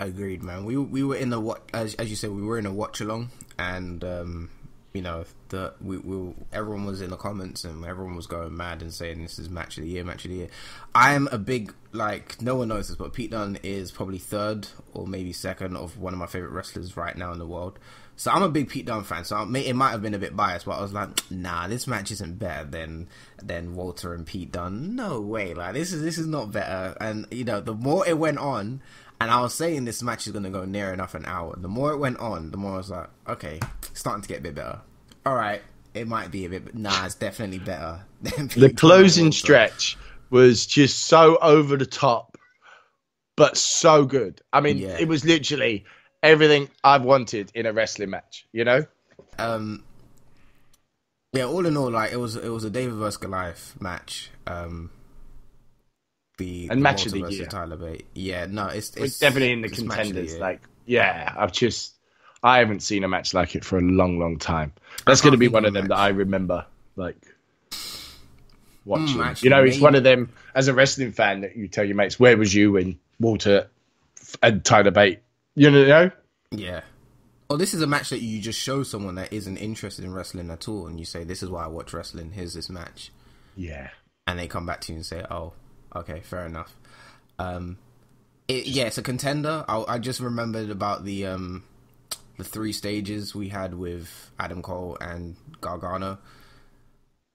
[0.00, 0.64] Agreed, man.
[0.64, 3.00] We we were in the watch as as you said, we were in a watch
[3.00, 4.50] along, and um,
[4.98, 8.82] you know the we, we everyone was in the comments and everyone was going mad
[8.82, 10.48] and saying this is match of the year, match of the year.
[10.92, 14.66] I am a big like no one knows this, but Pete Dunne is probably third
[14.92, 17.78] or maybe second of one of my favorite wrestlers right now in the world.
[18.16, 19.22] So I'm a big Pete Dunne fan.
[19.22, 21.68] So I may, it might have been a bit biased, but I was like, nah,
[21.68, 23.06] this match isn't better than
[23.40, 24.96] than Walter and Pete Dunne.
[24.96, 26.96] No way, like this is this is not better.
[27.00, 28.82] And you know, the more it went on,
[29.20, 31.54] and I was saying this match is gonna go near enough an hour.
[31.56, 33.60] The more it went on, the more I was like, okay,
[33.94, 34.80] starting to get a bit better.
[35.28, 35.60] All right,
[35.92, 38.00] it might be a bit, but nah, it's definitely better.
[38.56, 39.98] The closing stretch
[40.30, 42.38] was just so over the top,
[43.36, 44.40] but so good.
[44.54, 44.96] I mean, Yeah.
[44.98, 45.84] it was literally
[46.22, 48.46] everything I've wanted in a wrestling match.
[48.52, 48.86] You know?
[49.38, 49.84] um
[51.34, 54.90] yeah all in all like it was it was a david versus goliath match um
[56.38, 57.46] the And the match of the year.
[57.46, 58.06] Tyler Bate.
[58.14, 60.38] Yeah, no, it's it's, It's definitely in the contenders.
[60.38, 61.94] like, yeah, I've just,
[62.42, 64.72] I haven't seen a match like it for a long, long time.
[65.06, 65.96] That's going to be one of them that.
[65.96, 67.16] I remember, like,
[68.84, 69.20] watching.
[69.20, 71.96] Actually, you know, it's one of them as a wrestling fan that you tell your
[71.96, 73.68] mates, "Where was you when Walter
[74.42, 75.20] and Tyler Bate?"
[75.54, 76.10] You know,
[76.50, 76.82] yeah.
[77.48, 80.50] Well, this is a match that you just show someone that isn't interested in wrestling
[80.50, 82.32] at all, and you say, "This is why I watch wrestling.
[82.32, 83.10] Here's this match,"
[83.56, 83.88] yeah.
[84.26, 85.54] and they come back to you and say, "Oh,
[85.96, 86.76] okay, fair enough."
[87.38, 87.78] Um,
[88.48, 89.64] it, yeah, it's a contender.
[89.68, 91.64] I, I just remembered about the um,
[92.38, 96.18] the three stages we had with Adam Cole and Gargano.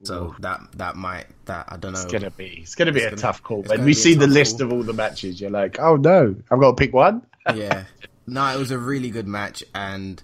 [0.04, 2.02] So that that might that I don't know.
[2.02, 3.64] It's gonna be, it's gonna be It's a gonna- tough call.
[3.64, 4.68] When we see the list call.
[4.68, 7.22] of all the matches, you're like, "Oh no, I've got to pick one."
[7.56, 7.86] yeah.
[8.28, 10.22] No, it was a really good match, and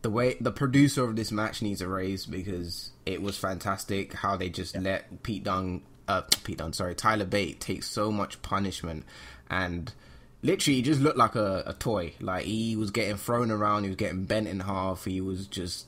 [0.00, 4.36] the way the producer of this match needs a raise because it was fantastic how
[4.36, 9.04] they just let Pete Dunne, uh, Pete Dunne, sorry, Tyler Bate take so much punishment,
[9.50, 9.92] and
[10.42, 12.14] literally he just looked like a, a toy.
[12.20, 15.86] Like he was getting thrown around, he was getting bent in half, he was just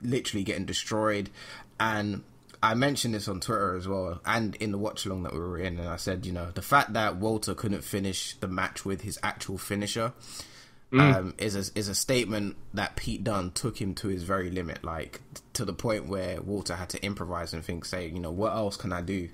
[0.00, 1.30] literally getting destroyed,
[1.78, 2.24] and.
[2.64, 5.58] I mentioned this on Twitter as well, and in the watch along that we were
[5.58, 9.00] in, and I said, you know, the fact that Walter couldn't finish the match with
[9.00, 10.12] his actual finisher,
[10.92, 14.84] um, is a, is a statement that Pete Dunne took him to his very limit,
[14.84, 15.20] like
[15.54, 18.76] to the point where Walter had to improvise and think, say, you know, what else
[18.76, 19.28] can I do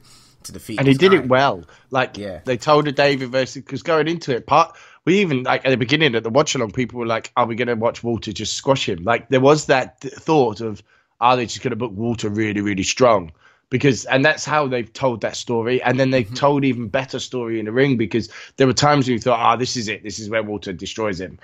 [0.45, 0.79] to defeat?
[0.79, 1.19] and he did guy?
[1.19, 1.65] it well.
[1.91, 2.41] Like Yeah.
[2.45, 5.77] they told the David versus because going into it, part we even like at the
[5.77, 8.55] beginning at the watch along, people were like, "Are we going to watch Walter just
[8.55, 10.83] squash him?" Like there was that th- thought of,
[11.21, 13.33] "Are they just going to book Walter really, really strong?"
[13.71, 17.59] Because and that's how they've told that story, and then they've told even better story
[17.59, 20.03] in the ring because there were times when you thought, "Ah, this is it.
[20.03, 21.39] This is where Walter destroys him."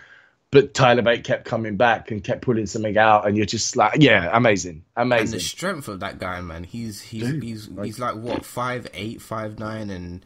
[0.55, 4.01] But Tyler Bate kept coming back and kept pulling something out, and you're just like,
[4.01, 7.87] "Yeah, amazing, And amazing." the strength of that guy, man, he's he's Dude, he's like-
[7.87, 10.25] he's like what five eight, five nine, and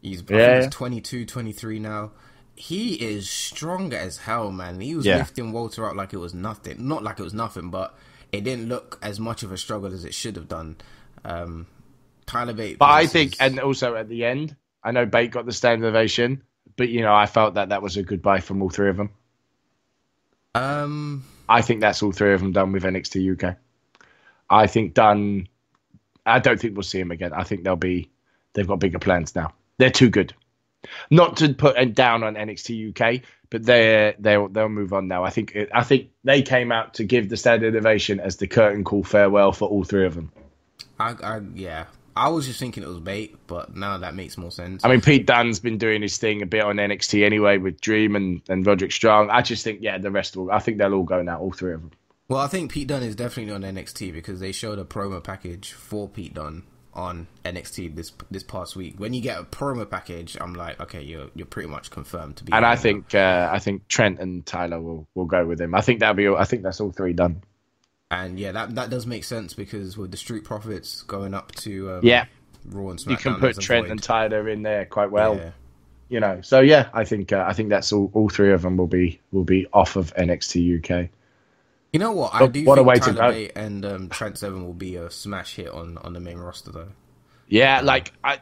[0.00, 0.46] he's I Yeah.
[0.60, 2.12] think he's 22, 23 now.
[2.54, 4.80] He is strong as hell, man.
[4.80, 5.18] He was Yeah.
[5.18, 6.88] lifting Walter up like it was nothing.
[6.88, 7.94] Not like it was nothing, but
[8.32, 10.76] it didn't look as much of a struggle as it should have done.
[11.22, 11.66] Um,
[12.24, 15.52] Tyler Bate, But I think, and also at the end, I know Bate got the
[15.52, 16.42] standing ovation,
[16.78, 19.10] but you know, I felt that that was a goodbye from all three of them.
[20.56, 23.56] Um, I think that's all three of them done with NXT UK.
[24.48, 25.48] I think done.
[26.24, 27.32] I don't think we'll see them again.
[27.32, 28.10] I think they'll be.
[28.54, 29.52] They've got bigger plans now.
[29.78, 30.32] They're too good.
[31.10, 35.24] Not to put down on NXT UK, but they're they'll they'll move on now.
[35.24, 38.46] I think it, I think they came out to give the standing ovation as the
[38.46, 40.32] curtain call farewell for all three of them.
[40.98, 41.84] I, I yeah,
[42.16, 44.84] I was just thinking it was bait, but now that makes more sense.
[44.84, 48.16] I mean, Pete Dunne's been doing his thing a bit on NXT anyway with Dream
[48.16, 49.28] and, and Roderick Strong.
[49.30, 50.50] I just think, yeah, the rest will.
[50.50, 51.90] I think they'll all go now, all three of them.
[52.28, 55.72] Well, I think Pete Dunne is definitely on NXT because they showed a promo package
[55.72, 58.94] for Pete Dunne on NXT this this past week.
[58.98, 62.44] When you get a promo package, I'm like, okay, you're you're pretty much confirmed to
[62.44, 62.52] be.
[62.54, 65.74] And I think, uh, I think Trent and Tyler will, will go with him.
[65.74, 66.26] I think that'll be.
[66.26, 67.42] all- I think that's all three done.
[68.10, 71.92] And yeah, that that does make sense because with the Street Profits going up to
[71.94, 72.26] um, Yeah.
[72.66, 75.36] Raw and SmackDown, You can put Trent and Tyler in there quite well.
[75.36, 75.50] Yeah.
[76.08, 76.40] You know.
[76.42, 78.10] So yeah, I think uh, I think that's all.
[78.12, 81.10] All three of them will be will be off of NXT UK.
[81.92, 82.34] You know what?
[82.34, 83.30] I But do what a think way to go.
[83.30, 86.70] Bate and um, Trent Seven will be a smash hit on on the main roster
[86.70, 86.88] though.
[87.48, 88.40] Yeah, like I,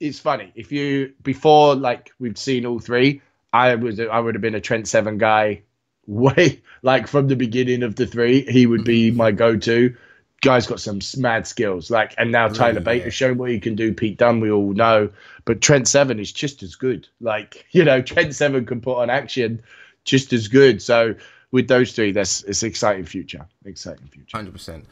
[0.00, 3.22] it's funny if you before like we've seen all three.
[3.52, 5.62] I was I would have been a Trent Seven guy,
[6.06, 8.44] way like from the beginning of the three.
[8.50, 9.94] He would be my go-to.
[10.42, 11.90] guy's got some mad skills.
[11.90, 13.10] Like, and now Tyler Really, Bate yeah.
[13.10, 13.94] shown what he can do.
[13.94, 15.08] Pete Dunne, we all know,
[15.46, 17.08] but Trent Seven is just as good.
[17.20, 19.62] Like, you know, Trent Seven can put on action
[20.04, 20.82] just as good.
[20.82, 21.14] So
[21.50, 23.46] with those three, that's it's an exciting future.
[23.64, 24.36] Exciting future.
[24.36, 24.84] Hundred percent.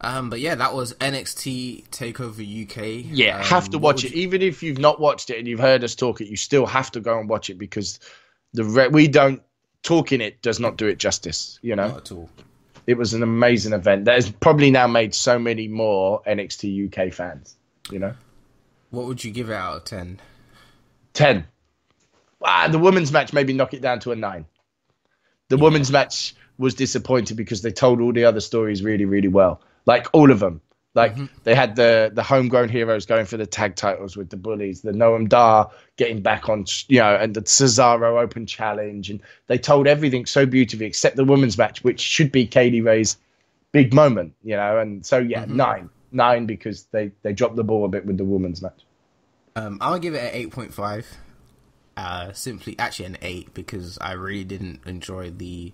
[0.00, 3.04] Um, but yeah, that was NXT Takeover UK.
[3.10, 4.12] Yeah, Um, have to watch it.
[4.12, 6.92] Even if you've not watched it and you've heard us talk it, you still have
[6.92, 7.98] to go and watch it because
[8.54, 9.42] the re- we don't
[9.82, 11.58] talking it does not do it justice.
[11.62, 12.28] You know, Not at all.
[12.86, 17.12] it was an amazing event that has probably now made so many more NXT UK
[17.12, 17.56] fans.
[17.90, 18.14] You know,
[18.90, 20.20] What would you give it out of ten?
[21.14, 21.46] ten.
[22.42, 24.44] Ah, the women's match maybe knock it down to a nine.
[25.48, 29.60] The women's match was disappointed because they told all the other stories really, really well.
[29.86, 30.60] Like all of them.
[30.98, 34.82] Like they had the the homegrown heroes going for the tag titles with the bullies,
[34.82, 39.58] the Noam Dar getting back on, you know, and the Cesaro Open Challenge, and they
[39.58, 43.16] told everything so beautifully except the women's match, which should be Kay Lee Ray's
[43.72, 44.78] big moment, you know.
[44.78, 48.24] And so yeah, nine, nine because they they dropped the ball a bit with the
[48.24, 48.84] women's match.
[49.56, 51.06] Um, gonna give it an eight point five.
[51.96, 55.72] Uh, simply, actually, an eight because I really didn't enjoy the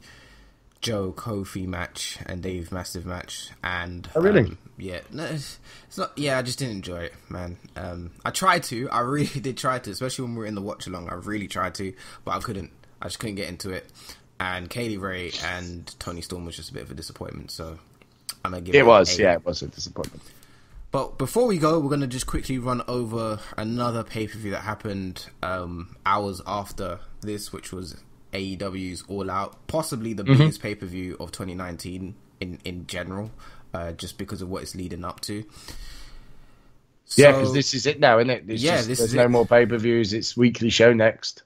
[0.84, 3.48] Joe Coffey match and Dave Mastiff match.
[3.64, 4.42] And Oh, really?
[4.42, 6.12] um, yeah, no, it's it's not.
[6.16, 7.56] Yeah, I just didn't enjoy it, man.
[7.74, 8.90] Um, I tried to.
[8.90, 11.08] I really did try to, especially when we were in the watch along.
[11.08, 11.94] I really tried to,
[12.26, 12.70] but I couldn't.
[13.00, 13.86] I just couldn't get into it.
[14.38, 17.50] And Kay Lee Ray and Toni Storm was just a bit of a disappointment.
[17.50, 17.78] So
[18.44, 18.78] I'm gonna give it.
[18.78, 20.22] It was, yeah, it was a disappointment.
[20.90, 24.60] But before we go, we're gonna just quickly run over another pay per view that
[24.64, 27.96] happened um, hours after this, which was
[28.34, 30.38] AEW's All Out, possibly the Mm-hmm.
[30.38, 33.30] biggest pay per view of 2019 in in general,
[33.72, 35.44] uh, just because of what it's leading up to.
[37.16, 38.44] Yeah, because this is it now, isn't it?
[38.48, 39.28] It's Yeah, just- this there's is no it.
[39.30, 40.12] more pay per views.
[40.12, 41.42] It's weekly show next.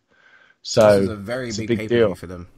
[0.62, 2.14] So this is a very big, a big pay per view deal.
[2.14, 2.48] for them.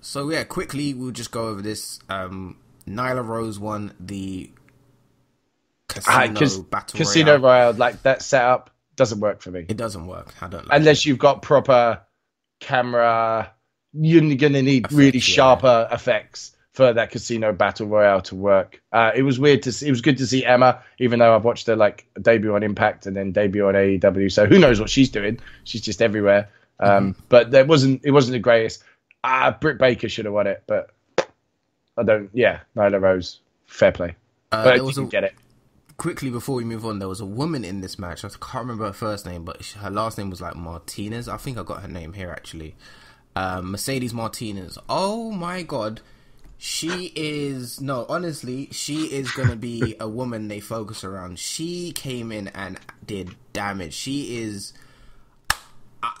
[0.00, 1.98] So yeah, quickly we'll just go over this.
[2.08, 4.50] Um, Nyla Rose won the
[6.06, 7.42] Ah, casino 'cause battle Casino royale.
[7.42, 9.64] Royale, like that setup, doesn't work for me.
[9.68, 10.34] It doesn't work.
[10.40, 10.78] I don't like.
[10.78, 12.00] Unless you've got proper
[12.60, 13.52] camera,
[13.92, 15.34] you're going to need really Effects, yeah.
[15.34, 18.82] sharper effects for that Casino Battle Royale to work.
[18.92, 19.86] Uh, it was weird to see.
[19.86, 23.06] It was good to see Emma, even though I've watched her like debut on Impact
[23.06, 24.30] and then debut on AEW.
[24.30, 25.38] So who knows what she's doing?
[25.62, 26.48] She's just everywhere.
[26.80, 27.20] Um, Mm-hmm.
[27.28, 28.00] But there wasn't.
[28.04, 28.82] It wasn't the greatest.
[29.22, 30.90] Ah, Britt Baker should have won it, but
[31.96, 32.28] I don't.
[32.32, 34.16] Yeah, Nyla Rose, fair play.
[34.50, 35.34] Uh, but you a, get it.
[35.96, 38.24] Quickly before we move on, there was a woman in this match.
[38.24, 41.28] I can't remember her first name, but her last name was like Martinez.
[41.28, 42.76] I think I got her name here actually.
[43.36, 44.78] Um, Mercedes Martinez.
[44.88, 46.00] Oh my god.
[46.56, 51.38] She is no, honestly, she is gonna be a woman they focus around.
[51.38, 53.92] She came in and did damage.
[53.92, 54.72] She is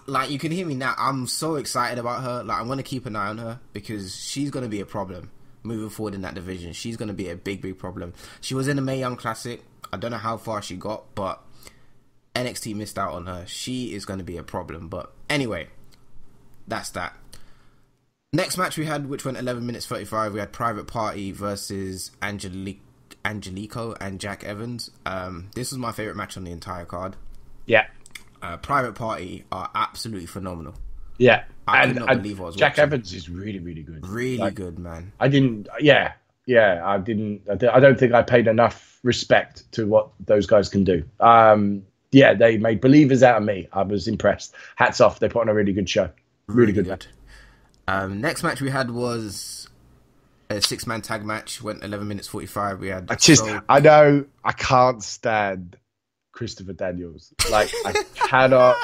[0.06, 0.94] like you can hear me now.
[0.98, 2.42] I'm so excited about her.
[2.42, 5.30] Like I'm gonna keep an eye on her because she's gonna be a problem
[5.64, 6.72] moving forward in that division.
[6.72, 8.12] She's gonna be a big, big problem.
[8.40, 9.62] She was in the Mae Young Classic.
[9.92, 11.42] I don't know how far she got, but
[12.34, 13.44] NXT missed out on her.
[13.46, 14.88] She is gonna be a problem.
[14.88, 15.68] But anyway,
[16.68, 17.16] that's that.
[18.32, 22.82] Next match we had, which went 11 minutes 35, we had Private Party versus Angelique,
[23.24, 24.90] Angelico and Jack Evans.
[25.06, 27.16] Um, this was my favorite match on the entire card.
[27.66, 27.86] Yeah,
[28.42, 30.74] Uh, Private Party are absolutely phenomenal.
[31.18, 31.44] Yeah.
[31.66, 32.82] I and could not and believe I was Jack watching.
[32.82, 34.06] Evans is really, really good.
[34.06, 35.12] Really Like, good, man.
[35.18, 35.68] I didn't.
[35.80, 36.12] Yeah,
[36.46, 36.82] yeah.
[36.84, 37.42] I didn't.
[37.48, 41.04] I don't think I paid enough respect to what those guys can do.
[41.20, 43.66] Um, yeah, they made believers out of me.
[43.72, 44.54] I was impressed.
[44.76, 45.18] Hats off.
[45.20, 46.10] They put on a really good show.
[46.46, 46.86] Really, good.
[46.86, 47.06] match.
[47.88, 49.68] Um, next match we had was
[50.50, 51.62] a six man tag match.
[51.62, 52.80] Went 11 minutes 45.
[52.80, 53.44] We had I just.
[53.68, 54.26] I know.
[54.44, 55.76] I can't stand
[56.32, 57.32] Christopher Daniels.
[57.50, 58.76] Like I cannot.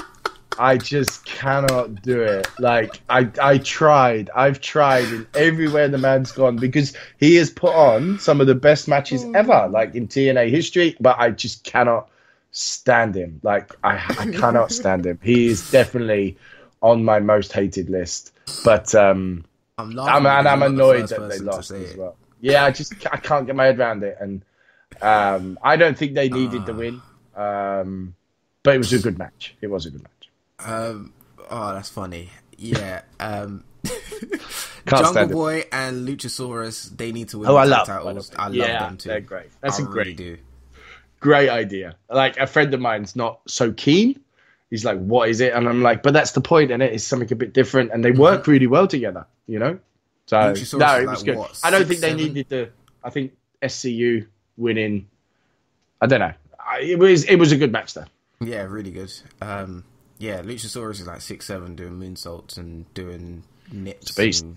[0.58, 2.46] I just cannot do it.
[2.58, 4.30] Like I, I tried.
[4.34, 8.54] I've tried in everywhere the man's gone because he has put on some of the
[8.54, 10.96] best matches ever, like in TNA history.
[11.00, 12.10] But I just cannot
[12.52, 13.40] stand him.
[13.42, 15.18] Like I, I cannot stand him.
[15.22, 16.36] He is definitely
[16.82, 18.32] on my most hated list.
[18.64, 19.44] But um,
[19.78, 21.98] I'm laughing I'm, and I'm not the annoyed that they lost say as it.
[21.98, 22.16] well.
[22.40, 24.42] Yeah, I just I can't get my head around it, and
[25.02, 26.64] um, I don't think they needed Ah.
[26.64, 27.02] the win.
[27.36, 28.14] Um,
[28.62, 29.54] but it was a good match.
[29.60, 30.19] It was a good match.
[30.64, 31.12] Um,
[31.50, 32.30] oh, that's funny.
[32.56, 33.02] Yeah.
[33.18, 33.64] Um,
[34.86, 35.34] Jungle stand it.
[35.34, 38.30] Boy and Luchasaurus, they need to win Oh, the I love titles.
[38.36, 39.08] I love yeah, them too.
[39.08, 39.46] They're great.
[39.60, 40.38] That's I a really great, do.
[41.20, 41.96] great idea.
[42.08, 44.20] Like a friend of mine's not so keen.
[44.70, 47.04] He's like, "What is it?" And I'm like, "But that's the point, and it is
[47.04, 49.78] something a bit different, and they work really well together." You know.
[50.26, 51.38] So Luchasaurus no, is it was like, good.
[51.38, 52.24] what, I don't six, think they seven?
[52.24, 52.70] needed the.
[53.02, 53.32] I think
[53.62, 55.08] SCU winning.
[56.00, 56.32] I don't know.
[56.64, 58.04] I, it was it was a good match though.
[58.40, 59.12] Yeah, really good.
[59.42, 59.84] Um,
[60.20, 63.42] yeah, Luchasaurus is like six seven doing moonsaults and doing
[63.72, 64.12] nips.
[64.12, 64.44] beast.
[64.44, 64.56] and-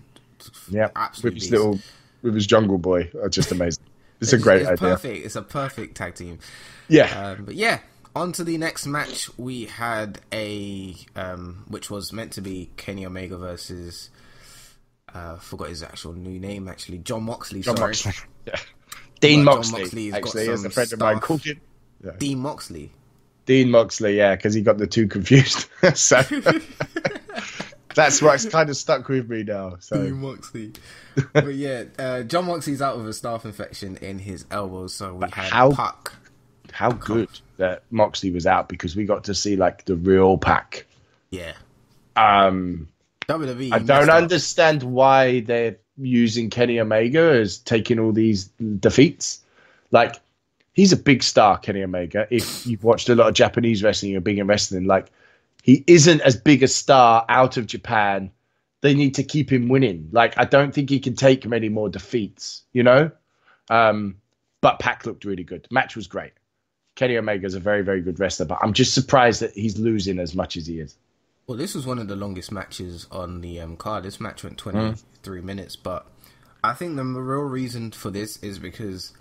[0.70, 1.52] Yeah, absolute with his beast.
[1.52, 1.80] little
[2.22, 3.84] with his jungle boy, just amazing.
[4.22, 4.78] It's a great it's idea.
[4.90, 5.26] Perfect.
[5.26, 6.40] It's a perfect tag team.
[6.88, 7.06] Yeah.
[7.38, 7.80] Um, but yeah,
[8.16, 9.30] on to the next match.
[9.38, 14.10] We had a um, which was meant to be Kenny Omega versus.
[15.14, 16.98] Uh, forgot his actual new name actually.
[17.00, 17.62] John Moxley.
[17.62, 18.14] John sorry, Moxley.
[18.48, 18.56] Yeah.
[19.20, 21.24] Dean John Moxley, Moxley's got actually, as a friend of mine stuff.
[21.24, 21.62] called him.
[22.18, 22.92] Dean Moxley.
[23.46, 25.68] Dean Moxley, yeah, because he got the two confused.
[25.96, 26.22] so
[27.96, 29.76] that's what's kind of stuck with me now.
[29.80, 30.74] So Dean Moxley.
[31.34, 35.26] but yeah, uh, John Moxley's out with a staph infection in his elbow, so we
[35.32, 36.12] had how- Pac.
[36.72, 40.86] how good that Moxley was out because we got to see like the real Pac.
[41.30, 41.54] Yeah,
[42.16, 42.88] Um,
[43.28, 43.72] WWE.
[43.74, 44.16] I don't up.
[44.16, 48.46] understand why they're using Kenny Omega as taking all these
[48.80, 49.42] defeats.
[49.92, 50.16] Like,
[50.74, 52.28] he's a big star, Kenny Omega.
[52.30, 54.86] If you've watched a lot of Japanese wrestling, you're big in wrestling.
[54.86, 55.08] Like,
[55.62, 58.32] he isn't as big a star out of Japan.
[58.82, 60.10] They need to keep him winning.
[60.12, 63.12] Like, I don't think he can take many more defeats, you know?
[63.70, 64.18] Um,
[64.60, 65.68] but Pac looked really good.
[65.72, 66.34] Match was great.
[66.96, 70.36] Kenny Omega's a very, very good wrestler, but I'm just surprised that he's losing as
[70.36, 70.96] much as he is.
[71.48, 74.04] Well, this was one of the longest matches on the um, card.
[74.04, 76.08] This match went 23 minutes, but
[76.64, 79.12] I think the real reason for this is because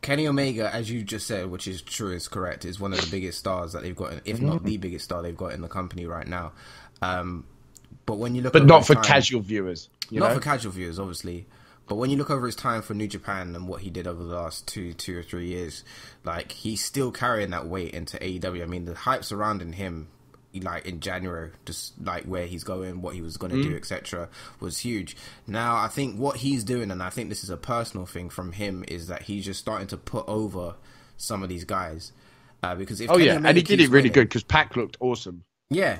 [0.00, 3.10] Kenny Omega, as you just said, which is true, is correct, is one of the
[3.10, 6.06] biggest stars that they've got, if not the biggest star they've got in the company
[6.06, 6.52] right now.
[7.02, 7.44] Um,
[8.06, 9.88] but when you look, But not for time- casual viewers.
[10.10, 10.34] Not know?
[10.36, 11.46] for casual viewers, obviously.
[11.86, 14.22] But when you look over his time for New Japan and what he did over
[14.22, 15.84] the last two, two or three years,
[16.22, 18.62] like he's still carrying that weight into AEW.
[18.62, 20.08] I mean, the hype surrounding him,
[20.54, 24.28] like in January, just like where he's going, what he was going to do, etc.,
[24.60, 25.16] was huge.
[25.46, 28.52] Now, I think what he's doing, and I think this is a personal thing from
[28.52, 30.74] him, is that he's just starting to put over
[31.16, 32.12] some of these guys.
[32.62, 34.42] Uh, because if Oh Kenny yeah, Omega and he did it really winning- good because
[34.42, 35.44] Pac looked awesome.
[35.70, 35.98] Yeah,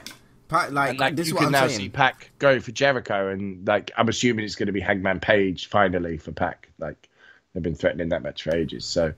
[0.49, 1.79] Pa- like, And like this you is what can I'm now saying.
[1.81, 5.69] see Pac go for Jericho, and like I'm assuming it's going to be Hangman Page
[5.69, 6.69] finally for Pac.
[6.79, 7.09] Like
[7.53, 8.85] they've been threatening that match for ages.
[8.87, 9.13] So,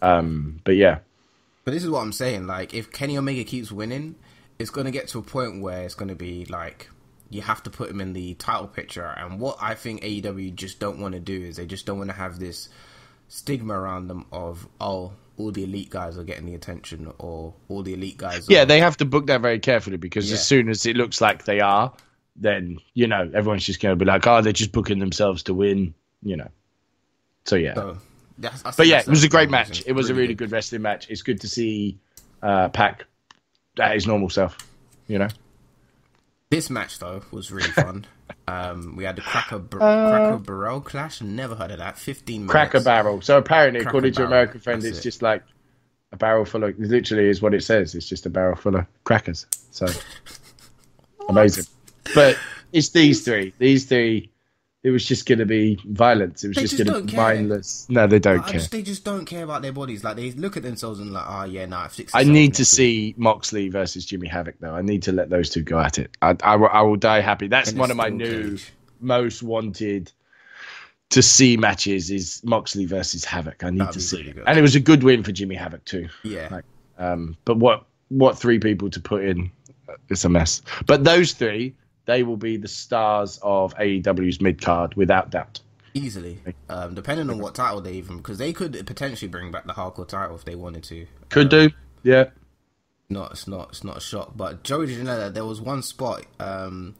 [0.00, 0.98] um, but yeah,
[1.64, 2.46] But this is what I'm saying.
[2.46, 4.14] Like, if Kenny Omega keeps winning,
[4.58, 6.88] it's going to get to a point where it's going to be like
[7.30, 9.04] you have to put him in the title picture.
[9.04, 12.10] And what I think AEW just don't want to do is they just don't want
[12.10, 12.68] to have this
[13.28, 17.82] stigma around them of oh, all the elite guys are getting the attention, or all
[17.82, 18.48] the elite guys.
[18.48, 20.34] Are, yeah, they have to book that very carefully because Yeah.
[20.34, 21.92] as soon as it looks like they are,
[22.36, 25.54] then you know everyone's just going to be like, oh, they're just booking themselves to
[25.54, 25.94] win.
[26.22, 26.48] You know.
[27.44, 27.98] So yeah, So,
[28.38, 29.84] that's, I but yeah, that's it was a great match.
[29.86, 31.08] It was a really good wrestling match.
[31.10, 31.98] It's good to see
[32.42, 33.04] uh, Pac
[33.80, 34.56] at his normal self.
[35.08, 35.28] You know.
[36.50, 38.06] This match though was really fun.
[38.48, 41.20] um, we had the Cracker Bar- Uh, Cracker Barrel Clash.
[41.20, 41.98] Never heard of that.
[41.98, 42.52] Fifteen minutes.
[42.52, 43.20] Cracker barrel.
[43.20, 45.02] So apparently, Cracker according to American Friend, that's it's it.
[45.02, 45.42] just like
[46.12, 46.78] a barrel full of.
[46.78, 47.94] Literally is what it says.
[47.94, 49.46] It's just a barrel full of crackers.
[49.70, 49.86] So
[51.28, 51.64] amazing.
[52.14, 52.38] But
[52.72, 53.52] it's these three.
[53.58, 54.30] These three.
[54.86, 56.44] It was just going to be violence.
[56.44, 57.86] It was They just, just going to be mindless.
[57.88, 58.52] No, they don't I care.
[58.60, 60.04] just, they just don't care about their bodies.
[60.04, 61.88] Like they look at themselves and like, oh yeah, nah.
[61.88, 64.74] Fix I need to see Moxley versus Jimmy Havoc though.
[64.74, 66.16] I need to let those two go at it.
[66.22, 67.48] I, I, will- I will die happy.
[67.48, 68.72] That's in one of my new cage.
[69.00, 70.12] most wanted
[71.10, 73.64] to see matches is Moxley versus Havoc.
[73.64, 74.44] I need That'd to see really it.
[74.46, 76.08] And it was a good win for Jimmy Havoc too.
[76.22, 76.64] Yeah, Like,
[76.98, 79.50] Um, but what what three people to put in?
[80.10, 80.62] It's a mess.
[80.86, 81.74] But those three,
[82.06, 85.60] they will be the stars of AEW's mid card without doubt.
[85.94, 86.38] easily.
[86.68, 90.06] Um, depending on what title they even, because they could potentially bring back the hardcore
[90.06, 91.06] title if they wanted to.
[91.30, 91.70] Could do,
[92.02, 92.30] yeah.
[93.08, 94.32] Not, it's not, it's not a shock.
[94.36, 96.24] But Joey Janela, there was one spot.
[96.40, 96.96] Um,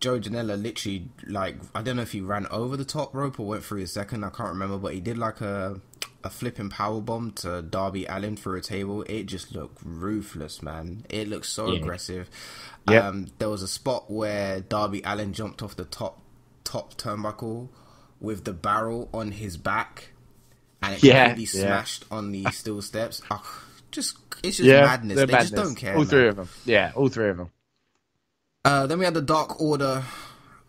[0.00, 3.46] Joey Janela literally, like, I don't know if he ran over the top rope or
[3.46, 4.24] went through his second.
[4.24, 5.80] I can't remember, but he did like a
[6.24, 9.02] a flipping power bomb to Darby Allin through a table.
[9.02, 11.04] It just looked ruthless, man.
[11.08, 11.80] It looked so Yeah.
[11.80, 12.28] aggressive.
[12.88, 13.08] Yeah.
[13.08, 16.20] Um, there was a spot where Darby Allin jumped off the top
[16.64, 17.68] top turnbuckle
[18.20, 20.10] with the barrel on his back,
[20.82, 21.66] and it Yeah, completely yeah.
[21.66, 23.20] smashed on the steel steps.
[23.30, 23.42] Oh,
[23.90, 25.16] just it's just Yeah, madness.
[25.18, 25.94] They just don't care.
[25.94, 26.08] All man.
[26.08, 26.48] three of them.
[26.64, 27.50] Yeah, all three of them.
[28.64, 30.04] Uh, then we had the Dark Order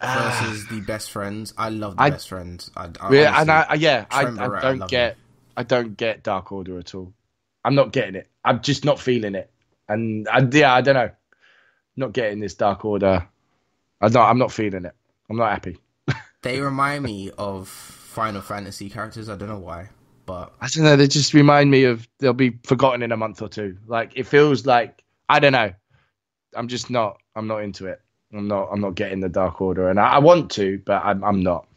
[0.02, 1.54] versus the Best Friends.
[1.58, 2.70] I love the I- Best Friends.
[2.76, 5.18] I, I Yeah, and I, yeah, I, Barrett, I don't get,
[5.56, 7.14] I don't get Dark Order at all.
[7.66, 8.30] I'm not getting it.
[8.44, 9.52] I'm just not feeling it.
[9.88, 11.10] And I, yeah, I don't know.
[11.96, 13.28] Not getting this Dark Order.
[14.02, 14.30] I'm not.
[14.30, 14.96] I'm not feeling it.
[15.30, 15.78] I'm not happy.
[16.42, 19.30] they remind me of Final Fantasy characters.
[19.30, 19.90] I don't know why,
[20.26, 20.96] but I don't know.
[20.96, 23.78] They just remind me of they'll be forgotten in a month or two.
[23.88, 25.72] Like it feels like I don't know.
[26.56, 27.20] I'm just not.
[27.36, 28.02] I'm not into it.
[28.34, 28.70] I'm not.
[28.72, 31.24] I'm not getting the Dark Order, and I, I want to, but I'm.
[31.24, 31.68] I'm not.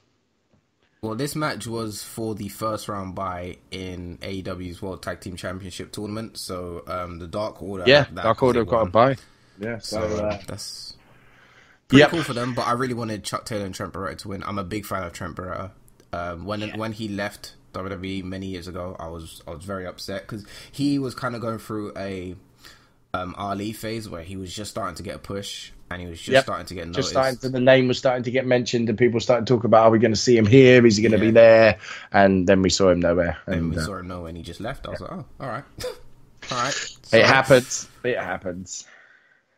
[1.02, 5.92] Well, this match was for the first round by in AEW's World Tag Team Championship
[5.92, 6.36] tournament.
[6.38, 8.90] So um, the Dark Order, Yeah, that Dark Order it got a won.
[8.90, 9.16] buy.
[9.60, 9.78] Yeah.
[9.78, 10.94] So So uh, that's
[11.88, 12.10] pretty Yep.
[12.10, 12.54] cool for them.
[12.54, 14.42] But I really wanted Chuck Taylor and Trent Beretta to win.
[14.42, 15.70] I'm a big fan of Trent Beretta.
[16.12, 18.96] Um, when when he left WWE many years ago.
[18.98, 22.34] I was I was very upset because he was kind of going through a
[23.14, 26.18] um, Ali phase where he was just starting to get a push and he was
[26.18, 26.44] just Yep.
[26.44, 26.96] starting to get noticed.
[26.98, 29.64] Just starting to, the name was starting to get mentioned, and people started to talk
[29.64, 30.84] about, are we going to see him here?
[30.86, 31.78] Is he going to be there?
[32.12, 33.36] And then we saw him nowhere.
[33.46, 34.86] and And we uh, saw him nowhere and he just left.
[34.86, 35.64] I was like, oh, all right,
[36.50, 36.96] all right.
[37.12, 37.88] it happens.
[38.04, 38.86] It happens.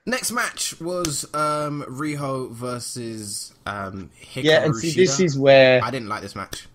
[0.06, 5.90] Next match was um, Riho versus um, Hikaru Yeah, and see, this is where I
[5.90, 6.66] didn't like this match.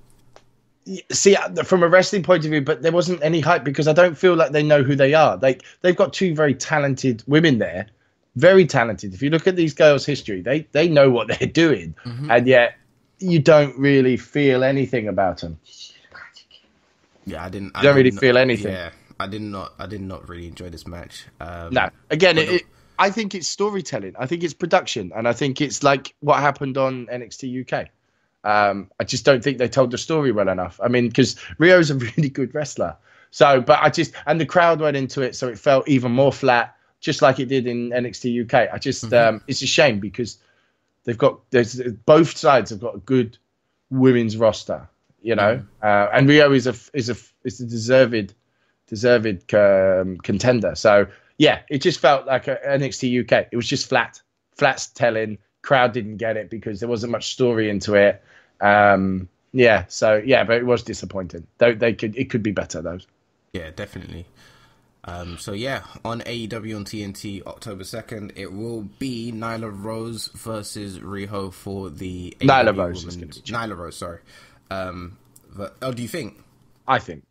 [1.11, 3.93] see uh, from a wrestling point of view, but there wasn't any hype because I
[3.93, 5.37] don't feel like they know who they are.
[5.37, 7.87] Like they've got two very talented women there,
[8.35, 9.13] very talented.
[9.13, 12.75] If you look at these girls' history, they they know what they're doing, and yet
[13.19, 15.59] you don't really feel anything about them.
[17.25, 17.71] Yeah, I didn't.
[17.75, 18.71] I You don't did really not- feel anything.
[18.73, 19.73] Yeah, I did not.
[19.79, 21.25] I did not really enjoy this match.
[21.39, 22.63] Um, No, again, it, the- it,
[22.99, 24.15] I think it's storytelling.
[24.19, 27.87] I think it's production, and I think it's like what happened on NXT UK.
[28.45, 30.79] Um, I just don't think they told the story well enough.
[30.83, 32.97] I mean, because Riho's a really good wrestler.
[33.31, 36.31] So, but I just and the crowd went into it, so it felt even more
[36.33, 38.73] flat, just like it did in NXT UK.
[38.73, 40.37] I just um, it's a shame because
[41.03, 43.37] they've got there's both sides have got a good
[43.91, 44.87] women's roster,
[45.21, 48.33] you know, uh, and Riho is a is a is a deserved
[48.87, 50.75] deserved um, contender.
[50.75, 53.47] So yeah, it just felt like a NXT UK.
[53.51, 54.21] It was just flat,
[54.55, 55.37] flat telling.
[55.61, 58.23] Crowd didn't get it because there wasn't much story into it.
[58.61, 61.47] Um, yeah, so yeah, but it was disappointing.
[61.57, 62.99] They, they could it could be better though.
[63.51, 64.25] Yeah, definitely.
[65.05, 70.99] Um, so yeah, on AEW on TNT, October second, it will be Nyla Rose versus
[70.99, 73.97] Riho for the Nyla AEW Rose is Nyla Rose.
[73.97, 74.19] Sorry.
[74.71, 75.17] Um,
[75.55, 76.41] but, oh, do you think?
[76.87, 77.25] I think.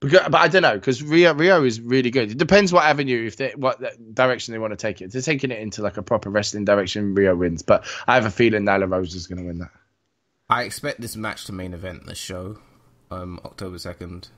[0.00, 2.30] Because, but I don't know because Riho Riho is really good.
[2.30, 3.82] It depends what avenue, if they what
[4.14, 5.06] direction they want to take it.
[5.06, 7.62] If they're taking it into like a proper wrestling direction, Riho wins.
[7.62, 9.70] But I have a feeling Nyla Rose is going to win that.
[10.48, 12.58] I expect this match to main event the show,
[13.10, 14.28] um, October second.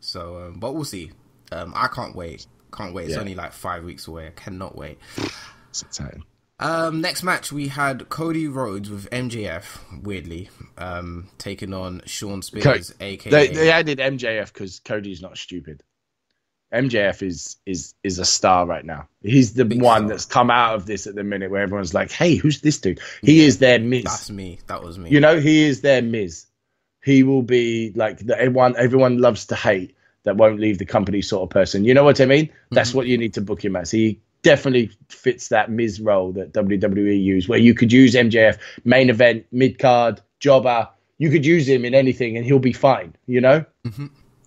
[0.00, 1.12] So, um, but we'll see.
[1.52, 2.46] Um, I can't wait.
[2.72, 3.04] Can't wait.
[3.06, 3.20] It's Yeah.
[3.20, 4.26] only like five weeks away.
[4.28, 4.98] I cannot wait.
[5.70, 6.24] It's exciting.
[6.58, 10.48] Um, next match we had Cody Rhodes with MJF, weirdly,
[10.78, 15.82] um, taking on Shawn Spears, aka They, they added MJF because Cody's not stupid.
[16.72, 19.06] MJF is is is a star right now.
[19.22, 20.08] He's the Big one star.
[20.08, 23.00] that's come out of this at the minute where everyone's like, "Hey, who's this dude?"
[23.20, 24.04] He is their Miz.
[24.04, 24.58] That's me.
[24.68, 25.10] That was me.
[25.10, 26.46] You know, he is their Miz.
[27.04, 29.94] He will be like the everyone everyone loves to hate
[30.24, 31.84] that won't leave the company sort of person.
[31.84, 32.48] You know what I mean?
[32.70, 33.90] That's what you need to book him as.
[33.90, 39.10] He definitely fits that Miz role that WWE use, where you could use MJF main
[39.10, 40.88] event, mid card, jobber.
[41.18, 43.14] You could use him in anything and he'll be fine.
[43.26, 43.64] You know.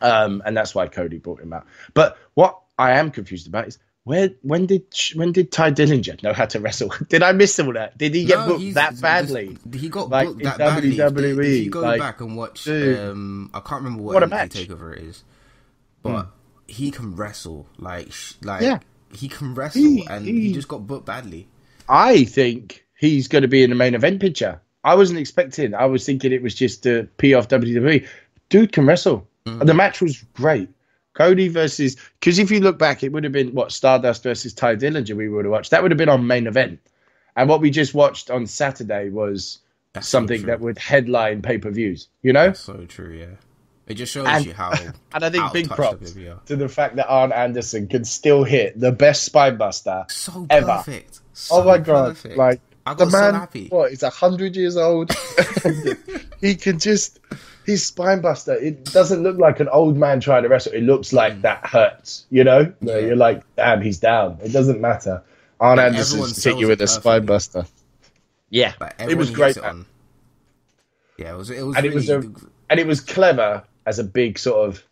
[0.01, 1.65] Um, and that's why Cody brought him out.
[1.93, 4.83] But what I am confused about is where when did
[5.15, 6.93] when did Tye Dillinger know how to wrestle?
[7.09, 7.97] did I miss all that?
[7.97, 9.57] Did he get No, booked that this- badly?
[9.73, 10.89] he got Like, booked that badly.
[10.91, 12.99] If, they- if WWE, you go like, back and watch, dude.
[12.99, 14.51] um, I can't remember what, What a match.
[14.51, 15.23] Takeover it is,
[16.13, 16.27] but
[16.67, 17.67] he can wrestle.
[17.77, 18.79] Like, sh- like Yeah.
[19.13, 21.47] he can wrestle, He- and he- he just got booked badly.
[21.89, 24.59] I think he's going to be in the main event picture.
[24.83, 25.73] I wasn't expecting.
[25.73, 28.05] I was thinking it was just to pee off WWE.
[28.49, 29.27] Dude can wrestle.
[29.45, 29.65] Mm.
[29.65, 30.69] The match was great.
[31.13, 34.75] Cody versus because if you look back, it would have been what Stardust versus Tye
[34.75, 35.71] Dillinger we would have watched.
[35.71, 36.79] That would have been on main event.
[37.37, 39.59] And what we just watched on Saturday was
[39.93, 40.47] That's something true.
[40.47, 42.07] that would headline pay per views.
[42.21, 43.13] You know, That's so true.
[43.17, 43.35] Yeah,
[43.87, 44.71] it just shows And- you how.
[45.13, 48.79] and I think big props WWE to the fact that Arn Anderson can still hit
[48.79, 50.65] the best spine buster So ever.
[50.67, 51.19] perfect.
[51.33, 52.15] So oh my god!
[52.15, 52.37] perfect.
[52.37, 53.67] Like I the got so man, happy.
[53.69, 53.89] what?
[53.91, 55.11] He's a hundred years old.
[56.41, 57.19] he can just
[57.65, 58.53] his spine buster.
[58.53, 60.73] It doesn't look like an old man trying to wrestle.
[60.73, 62.25] It looks like that hurts.
[62.29, 62.75] You know, Mm.
[62.81, 62.97] Yeah.
[62.99, 64.37] you're like, damn, he's down.
[64.43, 65.23] It doesn't matter.
[65.59, 67.27] Arn And Anderson everyone hit you with a spine perfectly.
[67.27, 67.65] buster.
[68.51, 69.63] Yeah, Like, it was great, It
[71.17, 71.49] Yeah, it was.
[71.49, 72.17] It was and it was a
[72.69, 74.83] and it was clever as a big sort of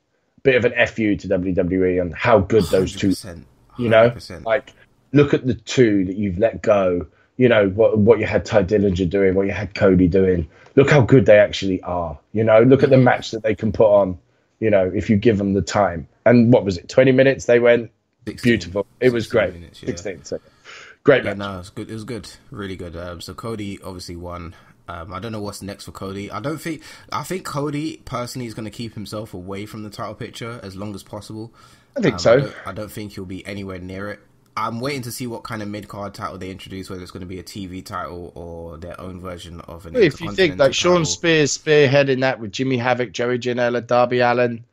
[0.43, 3.43] bit of an fu to WWE on how good those two 100%,
[3.77, 4.15] You know,
[4.45, 4.73] like
[5.13, 7.07] look at the two that you've let go.
[7.37, 10.47] You know what what you had Tye Dillinger doing, what you had Cody doing.
[10.75, 12.17] Look how good they actually are.
[12.33, 14.17] You know, look at the match that they can put on.
[14.59, 16.07] You know, if you give them the time.
[16.25, 16.87] And what was it?
[16.89, 17.91] Twenty minutes they went.
[18.27, 18.85] 16 Beautiful.
[19.01, 19.53] It was great.
[19.53, 19.87] minutes, yeah.
[19.87, 20.49] Sixteen seconds.
[21.03, 21.37] Great Yeah, match.
[21.39, 21.89] no, it was good.
[21.89, 22.95] It was good, really good.
[22.95, 24.55] Um, so Cody obviously won.
[24.87, 26.29] Um, I don't know what's next for Cody.
[26.31, 26.81] I don't think.
[27.11, 30.75] I think Cody personally is going to keep himself away from the title picture as
[30.75, 31.53] long as possible.
[31.95, 32.33] I think Um, so.
[32.33, 34.19] I don't, I don't think he'll be anywhere near it.
[34.55, 37.21] I'm waiting to see what kind of mid card title they introduce, whether it's going
[37.21, 39.95] to be a TV title or their own version of an.
[39.95, 41.05] if you think like Shawn.
[41.05, 44.63] Spears spearheading that with Jimmy Havoc, Joey Janela, Darby Allin,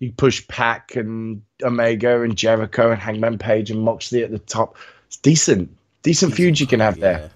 [0.00, 4.76] you push Pac and Omega and Jericho and Hangman Page and Moxley at the top.
[5.06, 5.70] It's decent,
[6.02, 7.30] decent feud you can have there.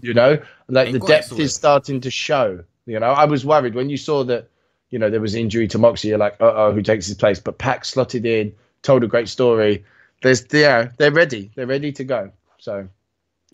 [0.00, 2.64] You know, like the depth is starting to show.
[2.86, 4.48] You know, I was worried when you saw that
[4.90, 6.08] you know, there was injury to Moxie.
[6.08, 7.38] You're like, uh oh, who takes his place?
[7.40, 9.84] But Pac slotted in, told a great story.
[10.22, 11.50] There's, yeah, they're ready.
[11.54, 12.32] They're ready to go.
[12.58, 12.88] So,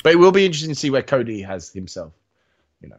[0.02, 2.12] but it will be interesting to see where Cody has himself.
[2.80, 2.96] You know,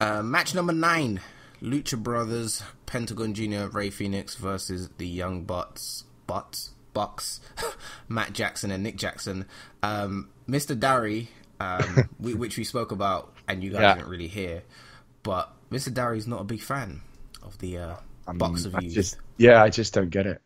[0.00, 1.20] Uh, match number nine:
[1.62, 7.40] Lucha Brothers, Pentagon Junior, Rey Fénix versus the Young Bucks, Bucks, Bucks,
[8.08, 9.46] Matt Jackson and Nick Jackson.
[9.82, 10.78] Um, Mr.
[10.78, 11.30] Darry,
[11.60, 13.94] um, we, which we spoke about, and you guys Yeah.
[13.94, 14.62] didn't really hear,
[15.22, 15.92] but Mr.
[15.92, 17.00] Darry's not a big fan
[17.42, 17.94] of the uh,
[18.26, 18.92] of I Youth.
[18.94, 20.40] just, yeah, I just don't get it.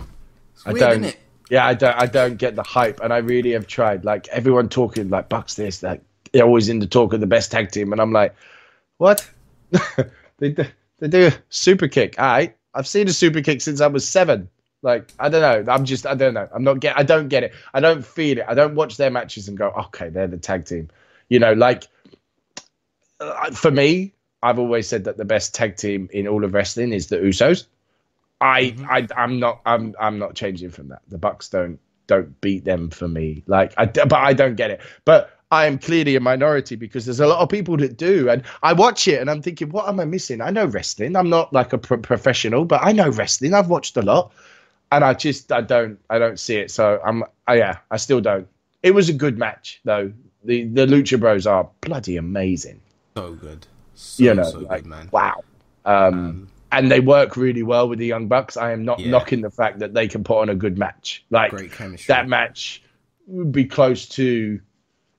[0.00, 1.02] It's I weird, don't.
[1.02, 1.16] innit?
[1.50, 1.94] Yeah, I don't.
[1.96, 4.04] I don't get the hype, and I really have tried.
[4.04, 6.02] Like everyone talking like Bucks this, that
[6.32, 8.34] they're always in the talk of the best tag team, and I'm like,
[8.98, 9.28] what?
[10.38, 10.64] they do,
[10.98, 12.18] they do a super kick.
[12.18, 14.48] All right, I've seen a super kick since I was seven.
[14.82, 15.72] Like I don't know.
[15.72, 16.48] I'm just I don't know.
[16.52, 16.98] I'm not get.
[16.98, 17.52] I don't get it.
[17.74, 18.44] I don't feel it.
[18.46, 20.88] I don't watch their matches and go, okay, they're the tag team.
[21.28, 21.88] You know, like
[23.20, 26.92] uh, for me, I've always said that the best tag team in all of wrestling
[26.92, 27.66] is the Usos.
[28.40, 31.02] I, I, I'm not, I'm, I'm not changing from that.
[31.08, 33.42] The Bucks don't, don't beat them for me.
[33.46, 34.80] Like, I, but I don't get it.
[35.04, 38.42] But I am clearly a minority because there's a lot of people that do, and
[38.62, 40.40] I watch it and I'm thinking, what am I missing?
[40.40, 41.16] I know wrestling.
[41.16, 43.54] I'm not like a pro- professional, but I know wrestling.
[43.54, 44.32] I've watched a lot,
[44.92, 46.70] and I just, I don't, I don't see it.
[46.70, 48.46] So I'm, I, yeah, I still don't.
[48.82, 50.12] It was a good match though.
[50.44, 52.80] The, the Lucha Bros are bloody amazing
[53.16, 53.66] So good.
[53.94, 55.08] So, you know, so like, good, man.
[55.12, 55.42] wow.
[55.84, 58.56] Um, and they work really well with the Young Bucks.
[58.56, 59.10] I am not Yeah.
[59.10, 61.24] knocking the fact that they can put on a good match.
[61.30, 62.12] Like Great chemistry.
[62.12, 62.82] that match
[63.26, 64.60] would be close to.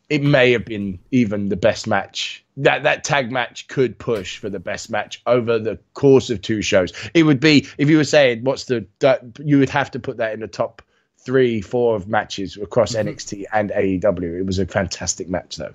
[0.09, 2.43] It may have been even the best match.
[2.57, 6.61] That that tag match could push for the best match over the course of two
[6.61, 6.93] shows.
[7.13, 10.17] It would be if you were saying what's the that, you would have to put
[10.17, 10.81] that in the top
[11.17, 14.39] three, four of matches across NXT and AEW.
[14.39, 15.73] It was a fantastic match though,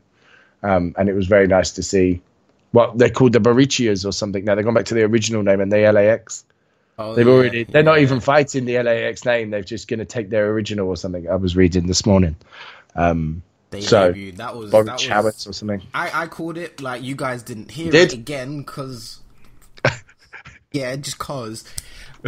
[0.62, 2.22] um, and it was very nice to see.
[2.70, 4.54] What they're called the Barichias or something now.
[4.54, 6.46] They've gone back to the original name and the LAX.
[6.98, 9.50] Oh, They've yeah, already they're not even fighting the LAX name.
[9.50, 11.28] They're just going to take their original or something.
[11.28, 12.34] I was reading this morning.
[12.94, 13.42] Um,
[13.72, 14.36] They so, debuted.
[14.36, 15.82] That was Bobby that was, Chavez or something.
[15.94, 18.12] I, I called it like you guys didn't hear did?
[18.12, 19.20] it again because
[20.72, 21.64] yeah, just cause.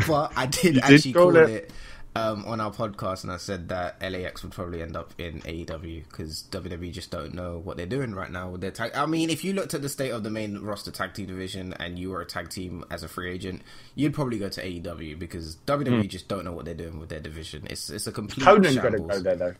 [0.08, 1.50] But I did, did actually call call it.
[1.50, 1.72] it,
[2.16, 6.04] um, on our podcast, and I said that LAX would probably end up in AEW
[6.08, 8.92] because WWE just don't know what they're doing right now with their tag.
[8.94, 11.74] I mean, if you looked at the state of the main roster tag team division
[11.74, 13.62] and you were a tag team as a free agent,
[13.96, 17.20] you'd probably go to AEW because WWE just don't know what they're doing with their
[17.20, 17.66] division.
[17.68, 18.62] It's it's a complete Hmm.
[18.62, 19.54] Konnan got to go there though.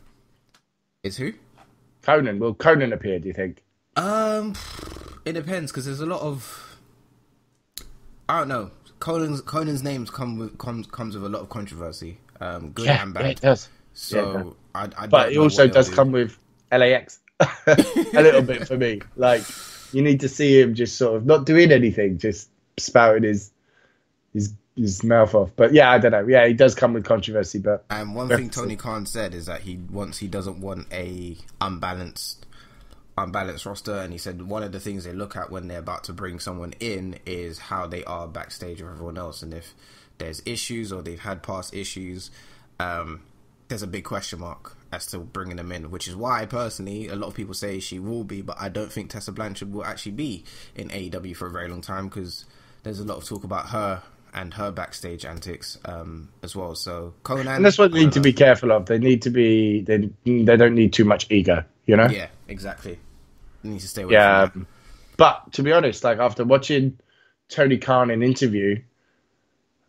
[1.03, 1.33] Is who?
[2.05, 3.19] Konnan will Konnan appear?
[3.19, 3.63] Do you think?
[3.95, 4.53] Um,
[5.25, 6.77] it depends because there's a lot of
[8.27, 8.71] I don't know.
[8.99, 13.13] Konnan's Konnan's names come with comes comes with a lot of controversy, um, good and
[13.13, 13.23] bad.
[13.25, 13.69] yeah, it does.
[13.93, 14.81] So Yeah.
[14.97, 15.95] I, I But it also does do.
[15.95, 16.37] come with
[16.71, 17.75] LAX a
[18.13, 19.01] little bit for me.
[19.15, 19.43] Like
[19.93, 23.51] you need to see him just sort of not doing anything, just spouting his
[24.33, 25.51] his his mouth off.
[25.55, 26.27] But yeah, I don't know.
[26.27, 29.61] Yeah, he does come with controversy, but And one thing Tony Khan said is that
[29.61, 32.45] he wants he doesn't want a unbalanced
[33.17, 36.03] unbalanced roster and he said one of the things they look at when they're about
[36.03, 39.73] to bring someone in is how they are backstage with everyone else and if
[40.17, 42.29] there's issues or they've had past issues
[42.77, 43.21] um
[43.69, 47.15] there's a big question mark as to bringing them in which is why personally a
[47.15, 50.11] lot of people say she will be but I don't think Tessa Blanchard will actually
[50.11, 50.43] be
[50.75, 52.43] in AEW for a very long time because
[52.83, 54.03] there's a lot of talk about her
[54.35, 56.75] and her backstage antics um, as well.
[56.75, 58.85] So Konnan, and that's what they need to be careful of.
[58.85, 62.07] They need to be they they don't need too much ego, you know.
[62.07, 62.99] Yeah, exactly.
[63.63, 64.49] You need to stay away Yeah,
[65.17, 66.99] but to be honest, like after watching
[67.49, 68.81] Tony Khan in interview,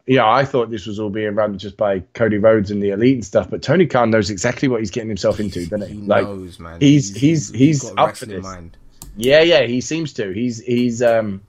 [0.07, 3.15] yeah, I thought this was all being run just by Cody Rhodes and the elite
[3.17, 3.51] and stuff.
[3.51, 5.97] But Tony Khan knows exactly what he's getting himself into, doesn't he?
[6.01, 6.81] He like, knows, man.
[6.81, 8.43] he's- he's- he's got up for this.
[8.45, 8.77] Mind.
[9.17, 10.31] yeah, yeah, he seems to.
[10.33, 11.43] He's he's um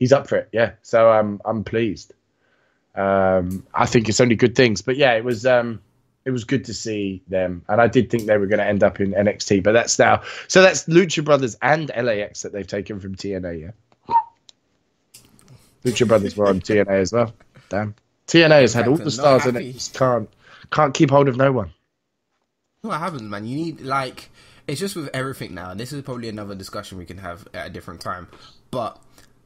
[0.00, 0.48] he's up for it.
[0.52, 2.12] Yeah, so um, I'm pleased.
[2.94, 4.82] Um, I think it's only good things.
[4.82, 5.80] But yeah, it was um
[6.24, 8.82] it was good to see them, and I did think they were going to end
[8.82, 10.22] up in NXT, but that's now.
[10.48, 13.72] So that's Lucha Brothers and LAX that they've taken from TNA.
[14.08, 14.14] Yeah,
[15.84, 17.32] Lucha Brothers were on TNA as well.
[17.68, 17.94] Damn,
[18.26, 20.28] TNA has had all the stars in it, just can't
[20.70, 21.72] can't keep hold of no one.
[22.80, 23.46] What happens, man?
[23.46, 24.30] You need like
[24.66, 25.70] it's just with everything now.
[25.70, 28.28] And this is probably another discussion we can have at a different time.
[28.70, 28.98] But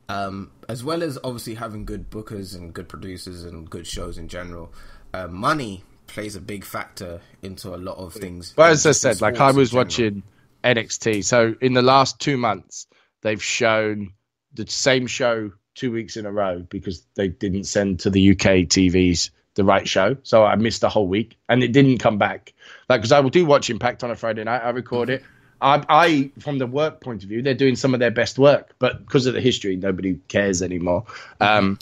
[0.09, 4.29] um, as well as obviously having good bookers and good producers and good shows in
[4.29, 4.73] general,
[5.13, 8.53] uh, money plays a big factor into a lot of things.
[8.57, 10.23] But as I said, like I was watching
[10.65, 11.25] NXT.
[11.25, 12.87] So in the last two months,
[13.23, 14.13] they've shown
[14.55, 18.67] the same show two weeks in a row because they didn't send to the UK
[18.67, 20.17] TVs the right show.
[20.23, 22.55] So I missed a whole week and it didn't come back.
[22.89, 25.23] Like, because I will do watch Impact on a Friday night, I record it.
[25.61, 28.75] I, I, from the work point of view, they're doing some of their best work,
[28.79, 31.05] but because of the history, nobody cares anymore.
[31.41, 31.79] Um,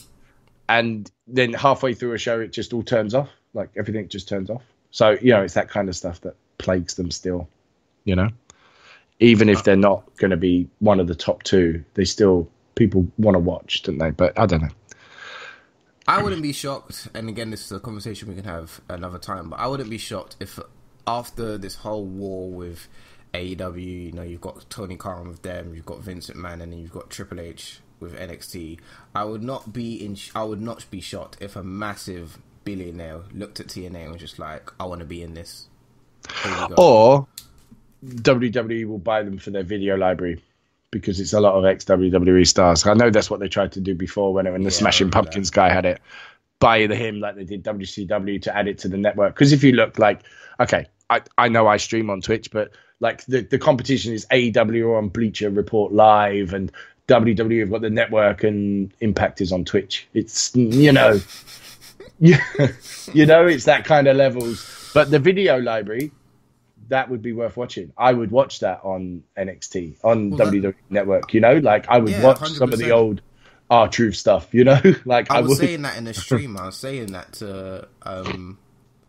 [0.69, 3.29] and then halfway through a show, it just all turns off.
[3.55, 4.63] Like everything just turns off.
[4.91, 7.49] So you know, it's that kind of stuff that plagues them still.
[8.05, 8.31] You know,
[9.21, 13.07] even if they're not going to be one of the top two, they still people
[13.19, 14.11] want to watch, don't they?
[14.11, 14.69] But I don't know.
[16.09, 19.51] I wouldn't be shocked, and again, this is a conversation we can have another time.
[19.51, 20.59] But I wouldn't be shocked if
[21.07, 22.89] after this whole war with
[23.37, 26.79] AEW, you know, you've got Tony Khan with them, you've got Vincent McMahon, and then
[26.79, 28.79] you've got Triple H with NXT.
[29.15, 30.17] I would not be in.
[30.35, 34.39] I would not be shocked if a massive billionaire looked at TNA and was just
[34.39, 35.69] like, "I want to be in this."
[36.43, 36.75] Here we go.
[36.77, 37.29] Or
[38.05, 40.43] WWE will buy them for their video library
[40.91, 42.87] because it's a lot of ex WWE stars.
[42.87, 45.51] I know that's what they tried to do before when, when the Yeah, Smashing Pumpkins
[45.51, 46.01] guy had it.
[46.59, 49.35] Buy the him like they did WCW to add it to the network.
[49.35, 50.23] Because if you look like,
[50.59, 52.71] okay, I, I know I stream on Twitch, but
[53.01, 56.73] like the, the competition is AEW on Bleacher Report Live and
[57.09, 60.09] WWE have got the network and Impact is on Twitch.
[60.15, 61.21] It's, you know,
[62.19, 62.37] you,
[63.13, 64.91] you know, it's that kind of levels.
[64.95, 66.11] But the video library,
[66.89, 67.93] that would be worth watching.
[67.99, 71.35] I would watch that on NXT on Well, that- WWE Network.
[71.35, 73.21] You know, like I would Yeah, watch some of the old
[73.69, 74.55] R Truth stuff.
[74.55, 75.59] You know, like I, I was would.
[75.59, 76.57] saying that in the stream.
[76.57, 78.59] I was saying that to um,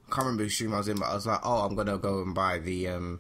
[0.10, 1.98] I can't remember whose stream I was in, but I was like, "Oh, I'm gonna
[1.98, 3.20] go and buy the um,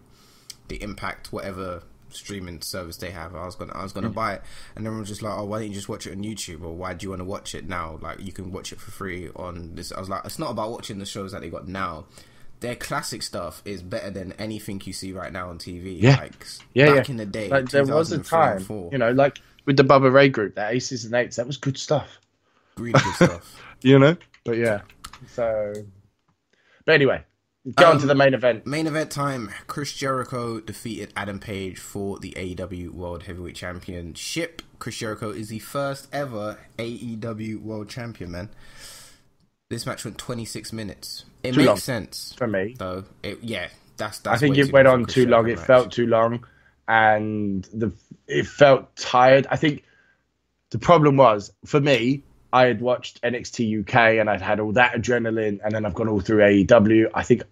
[0.67, 3.95] the Impact whatever streaming service they have." I was gonna I was Mm.
[3.95, 4.41] gonna buy it,
[4.75, 6.63] and everyone was just like, "Oh, why don't you just watch it on YouTube?
[6.63, 7.99] Or why do you want to watch it now?
[8.01, 10.71] Like you can watch it for free on this." I was like, "It's not about
[10.71, 12.05] watching the shows that they got now."
[12.59, 16.01] Their classic stuff is better than anything you see right now on TV.
[16.01, 16.15] Yeah.
[16.17, 16.33] like
[16.73, 17.11] yeah, back yeah.
[17.11, 20.29] in the day, like there was a time, you know, like with the Bubba Ray
[20.29, 22.19] group, that Aces and Eights, that was good stuff.
[22.77, 23.55] really good stuff.
[23.83, 24.81] You know, but yeah.
[25.35, 25.71] So,
[26.85, 27.23] but anyway,
[27.75, 28.65] go on Um, to the main event.
[28.65, 34.61] Main event time: Chris Jericho defeated Adam Page for the AEW World Heavyweight Championship.
[34.79, 38.31] Chris Jericho is the first ever AEW World Champion.
[38.31, 38.49] Man,
[39.69, 41.25] this match went 26 minutes.
[41.43, 41.81] It Too makes long.
[41.81, 43.05] sense, For me, though.
[43.23, 45.47] It yeah, that's I think it went on Chris too long.
[45.47, 45.67] Jericho It match.
[45.67, 46.45] felt too long,
[46.87, 47.93] and the
[48.27, 49.47] it felt tired.
[49.49, 49.83] I think
[50.71, 52.23] the problem was for me.
[52.53, 56.09] I had watched NXT UK and I'd had all that adrenaline, and then I've gone
[56.09, 57.09] all through AEW.
[57.13, 57.43] I think,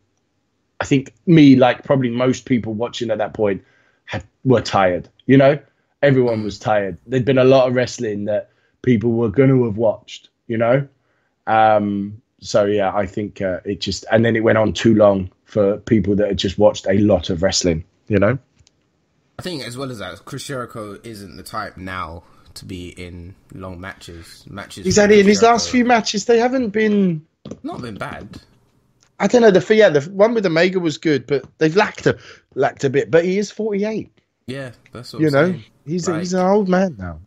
[0.86, 3.63] I think me, like probably most people watching at that point,
[4.05, 5.09] had were tired.
[5.25, 5.57] You know,
[6.03, 6.99] everyone was tired.
[7.07, 8.51] There'd been a lot of wrestling that
[8.83, 10.29] people were going to have watched.
[10.45, 10.88] You know,
[11.47, 15.31] um, so yeah, I think uh, it just and then it went on too long
[15.45, 17.83] for people that had just watched a lot of wrestling.
[18.07, 18.38] You know,
[19.39, 22.21] I think as well as that, Chris Jericho isn't the type now
[22.53, 24.45] to be in long matches.
[24.47, 24.86] Matches.
[24.86, 26.25] he's had with it in his last few matches.
[26.25, 27.25] They haven't been.
[27.63, 28.39] not been bad.
[29.20, 29.51] I don't know.
[29.51, 32.18] The yeah, the one with Omega was good, but they've lacked a
[32.53, 33.09] lacked a bit.
[33.11, 34.11] But he is forty eight.
[34.47, 35.63] Yeah, that's what You I'm know, saying.
[35.88, 37.20] he's Like- he's an old man now.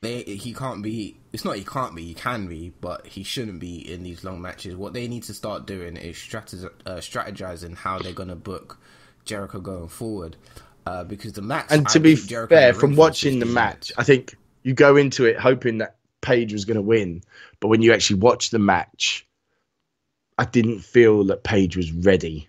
[0.00, 3.58] they he can't be it's not he can't be he can be but he shouldn't
[3.58, 7.74] be in these long matches what they need to start doing is strategize, uh, strategizing
[7.76, 8.78] how they're going to book
[9.24, 10.36] jericho going forward
[10.86, 13.92] uh, because the match And I to be Jericho fair, from watching the match, minutes.
[13.96, 17.22] I think you go into it hoping that Page was going to win,
[17.60, 19.26] but when you actually watch the match,
[20.38, 22.48] I didn't feel that Page was ready.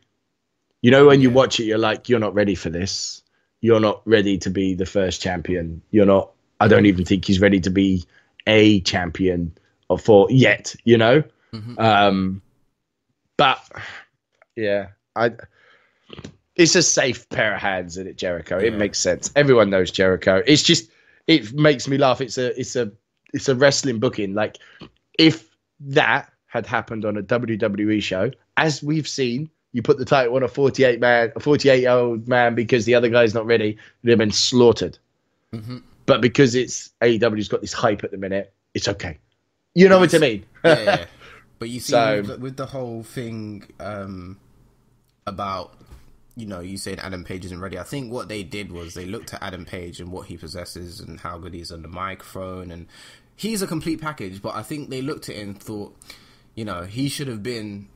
[0.82, 3.24] You know, when you watch it, you're like, you're not ready for this.
[3.62, 5.82] You're not ready to be the first champion.
[5.92, 6.32] You're not.
[6.60, 8.04] I don't even think he's ready to be
[8.48, 9.58] a champion
[9.90, 10.76] or for yet.
[10.84, 11.24] You know.
[11.54, 11.80] Mhm.
[11.80, 12.42] Um,
[13.38, 13.60] but
[14.56, 15.32] yeah, I.
[16.56, 18.58] It's a safe pair of hands in it, Jericho.
[18.58, 19.32] It makes sense.
[19.36, 20.42] Everyone knows Jericho.
[20.46, 20.90] It's just
[21.28, 22.22] it makes me laugh.
[22.22, 22.92] It's a it's a
[23.34, 24.34] it's a wrestling booking.
[24.34, 24.58] Like
[25.18, 25.50] if
[25.82, 30.44] that had happened on a WWE show, as we've seen, you put the title on
[30.44, 34.18] a 48 man, a 48 year old man because the other guy's not ready, they've
[34.18, 34.98] been slaughtered.
[35.54, 35.84] Mhm.
[36.06, 39.18] But because it's AEW's got this hype at the minute, it's okay.
[39.74, 40.46] You know what I mean?
[40.64, 41.06] yeah, yeah.
[41.60, 44.38] But you see, So- with, the, with the whole thing um,
[45.28, 45.74] about
[46.38, 49.06] you know you saying Adam Page isn't ready, I think what they did was they
[49.06, 51.88] looked at Adam Page and what he possesses and how good he is on the
[51.90, 52.88] microphone, and
[53.36, 54.42] he's a complete package.
[54.42, 55.96] But I think they looked at it and thought,
[56.56, 57.90] you know, he should have been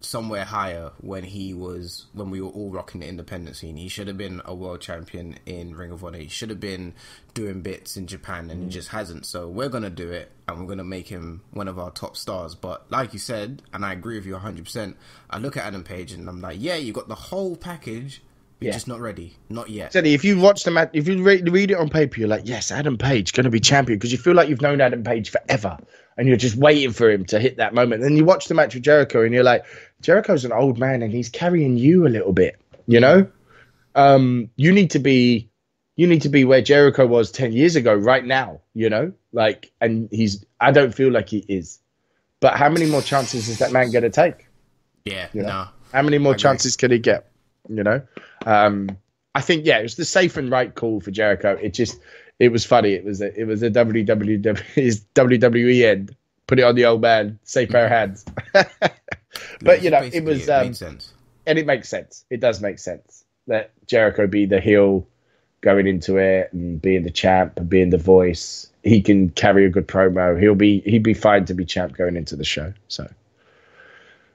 [0.00, 3.76] somewhere higher when he was when we were all rocking the independent scene.
[3.76, 6.18] He should have been a world champion in Ring of Honor.
[6.18, 6.94] He should have been
[7.34, 8.70] doing bits in Japan and he mm.
[8.70, 9.26] just hasn't.
[9.26, 12.54] So we're gonna do it and we're gonna make him one of our top stars.
[12.54, 14.96] But like you said, and I agree with you hundred percent,
[15.28, 18.22] I look at Adam Page and I'm like, Yeah, you got the whole package,
[18.60, 18.72] you're Yeah.
[18.74, 19.36] just not ready.
[19.48, 19.92] Not yet.
[19.92, 22.42] Teddy, if you watch the match, if you read, read it on paper, you're like,
[22.44, 25.30] yes, Adam Page going to be champion because you feel like you've known Adam Page
[25.30, 25.76] forever,
[26.16, 28.02] and you're just waiting for him to hit that moment.
[28.02, 29.64] And then you watch the match with Jericho, and you're like,
[30.00, 32.56] Jericho's an old man, and he's carrying you a little bit,
[32.86, 33.26] you know.
[33.94, 35.48] um, you need to be
[35.98, 39.12] you need to be where Jericho was 10 years ago right now, you know?
[39.32, 41.78] Like and he's I don't feel like he is.
[42.40, 44.46] But how many more chances is that man going to take?
[45.06, 45.48] Yeah, You know?
[45.48, 45.68] no.
[45.94, 47.30] How many more chances could he get?
[47.70, 48.02] You know?
[48.44, 48.90] Um
[49.34, 51.58] I think yeah, it was the safe and right call for Jericho.
[51.60, 51.98] It just
[52.38, 52.92] it was funny.
[52.92, 54.42] It was a, it was a WWE
[55.14, 56.16] WWE end.
[56.46, 58.24] Put it on the old man, safe pair of hands.
[59.60, 60.74] but you know, it was um,
[61.46, 62.24] and it makes sense.
[62.30, 65.06] It does make sense that Jericho be the heel
[65.60, 68.70] going into it and being the champ and being the voice.
[68.82, 70.40] He can carry a good promo.
[70.40, 72.72] He'll be he'd be fine to be champ going into the show.
[72.88, 73.10] So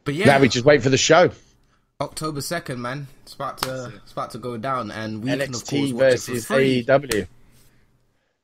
[0.03, 1.31] But yeah, now we just wait for the show.
[2.01, 3.07] October second, man.
[3.23, 6.01] It's about to it's about to go down, and we can of course NXT watch
[6.01, 6.47] versus.
[6.47, 7.27] AEW.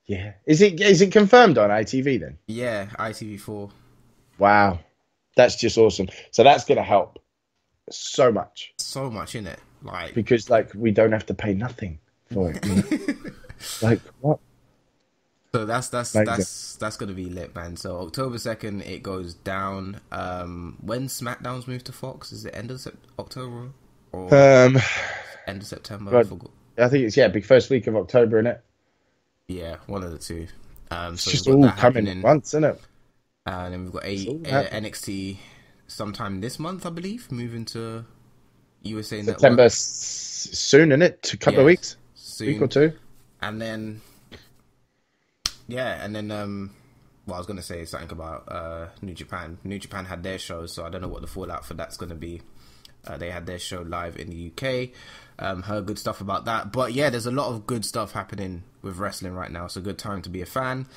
[0.07, 2.37] Yeah, is it is it confirmed on ITV then?
[2.47, 3.69] Yeah, ITV4.
[4.39, 4.79] Wow,
[5.35, 6.07] that's just awesome.
[6.31, 7.19] So that's gonna help
[7.89, 11.99] so much So much in it, like because like we don't have to pay nothing
[12.31, 12.65] for it.
[12.65, 12.75] you
[13.13, 13.31] know?
[13.81, 14.39] like what?
[15.53, 17.75] So that's that's that's that's gonna be lit, man.
[17.75, 19.99] So October second, it goes down.
[20.11, 23.71] Um, when SmackDown's moved to Fox, is it end of Sep- October
[24.11, 24.77] or Um,
[25.47, 26.15] end of September?
[26.17, 26.49] I God.
[26.77, 28.63] I think it's yeah, big first week of October, isn't it?
[29.47, 30.47] Yeah, one of the two.
[30.91, 32.81] Um, It's so just all coming happening, at once, isn't it?
[33.45, 34.65] and then we've got a, all uh.
[34.71, 35.39] NXT
[35.87, 38.05] sometime this month, I believe, moving to
[38.83, 41.33] USA September Network s- soon, isn't it?
[41.33, 42.45] A couple Yeah, of weeks, soon.
[42.45, 42.93] week or two.
[43.41, 44.01] and then
[45.67, 46.71] yeah, and then um,
[47.25, 49.57] well, I was gonna say something about uh New Japan.
[49.63, 52.15] New Japan had their show, so I don't know what the fallout for that's gonna
[52.15, 52.41] be.
[53.05, 54.91] Uh, they had their show live in the UK.
[55.39, 58.63] Um, heard good stuff about that, but yeah, there's a lot of good stuff happening
[58.81, 59.65] with wrestling right now.
[59.65, 60.87] It's a good time to be a fan.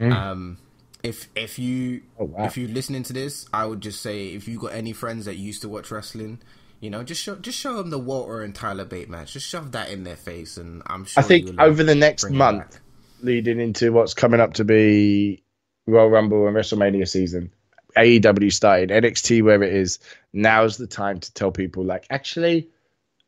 [0.00, 0.58] Um,
[1.02, 2.44] if if you Oh, wow.
[2.44, 5.36] if you're listening to this, I would just say if you got any friends that
[5.36, 6.40] used to watch wrestling,
[6.80, 9.32] you know, just show just show them the Walter and Tyler Bate match.
[9.32, 11.22] Just shove that in their face, and I'm sure.
[11.22, 12.78] I think over the next month,
[13.22, 15.42] leading into what's coming up to be
[15.86, 17.50] Royal Rumble and WrestleMania season,
[17.96, 19.98] AEW started, NXT where it is.
[20.32, 22.68] Now's the time to tell people like, actually,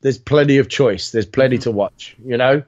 [0.02, 1.10] there's plenty of choice.
[1.10, 2.14] There's plenty to watch.
[2.24, 2.62] You know,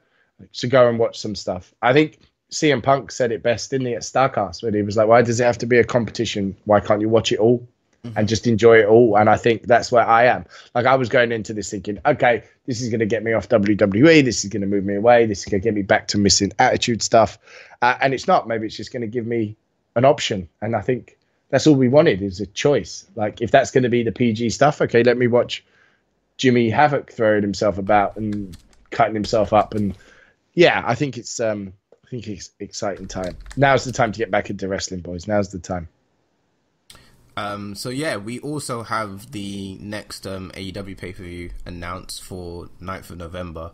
[0.53, 1.74] so go and watch some stuff.
[1.82, 2.18] I think
[2.51, 5.39] CM Punk said it best, didn't he, at Starcast, when he was like, "Why does
[5.41, 6.57] it have to be a competition?
[6.64, 7.68] Why can't you watch it all?"
[8.16, 10.45] And just enjoy it all, and I think that's where I am.
[10.74, 13.49] Like I was going into this thinking, okay, this is going to get me off
[13.49, 14.22] WWE.
[14.22, 15.24] This is going to move me away.
[15.24, 17.39] This is going to get me back to missing attitude stuff,
[17.80, 18.47] uh, and it's not.
[18.47, 19.57] Maybe it's just going to give me
[19.97, 21.16] an option, and I think
[21.49, 23.07] that's all we wanted is a choice.
[23.16, 25.64] Like if that's going to be the PG stuff, okay, let me watch
[26.37, 28.57] Jimmy Havoc throwing himself about and
[28.91, 29.97] cutting himself up, and
[30.55, 31.72] yeah, I think it's um,
[32.05, 33.37] I think it's exciting time.
[33.57, 35.26] Now's the time to get back into wrestling, boys.
[35.26, 35.89] Now's the time.
[37.37, 42.68] Um, so yeah, we also have the next um, AEW pay per view announced for
[42.80, 43.72] 9th of November,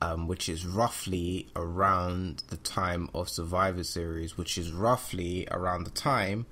[0.00, 5.90] um, which is roughly around the time of Survivor Series, which is roughly around the
[5.90, 6.46] time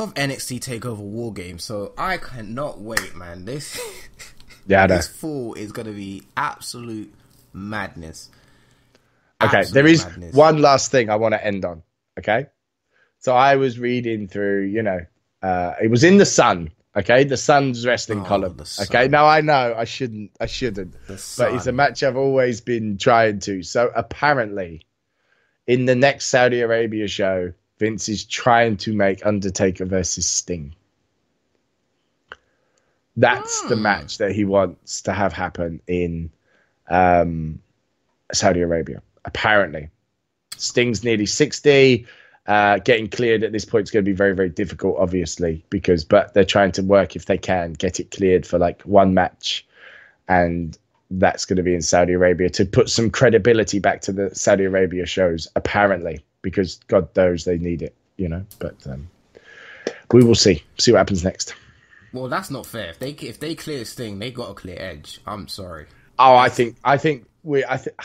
[0.00, 1.58] of NXT Takeover War Game.
[1.58, 3.44] So I cannot wait, man.
[3.44, 3.78] This
[4.66, 7.12] Yeah, this fall is gonna be absolute
[7.52, 8.30] madness.
[9.42, 10.34] Okay, Absolute there is madness.
[10.34, 11.82] one last thing I want to end on.
[12.18, 12.46] Okay,
[13.18, 15.00] so I was reading through, you know,
[15.42, 16.70] uh, it was in the Sun.
[16.94, 18.60] Okay, the Sun's wrestling Oh, column.
[18.82, 22.98] Okay, now I know I shouldn't, I shouldn't, but it's a match I've always been
[22.98, 23.62] trying to.
[23.62, 24.86] So apparently,
[25.66, 30.74] in the next Saudi Arabia show, Vince is trying to make Undertaker versus Sting.
[33.16, 33.82] That's the Hmm.
[33.82, 36.30] match that he wants to have happen in
[36.88, 37.60] um,
[38.32, 39.02] Saudi Arabia.
[39.24, 39.88] Apparently,
[40.56, 42.06] Sting's nearly sixty.
[42.46, 46.04] Uh, getting cleared at this point is going to be very, very difficult, obviously, because
[46.04, 49.66] but they're trying to work if they can get it cleared for like one match,
[50.28, 50.76] and
[51.10, 54.64] that's going to be in Saudi Arabia to put some credibility back to the Saudi
[54.64, 55.48] Arabia shows.
[55.56, 58.44] Apparently, because God knows they need it, you know.
[58.58, 59.08] But um,
[60.12, 60.62] we will see.
[60.78, 61.54] See what happens next.
[62.12, 62.90] Well, that's not fair.
[62.90, 65.20] If they if they clear Sting, they got a clear Edge.
[65.26, 65.86] I'm sorry.
[66.18, 67.96] Oh, I think I think we I think.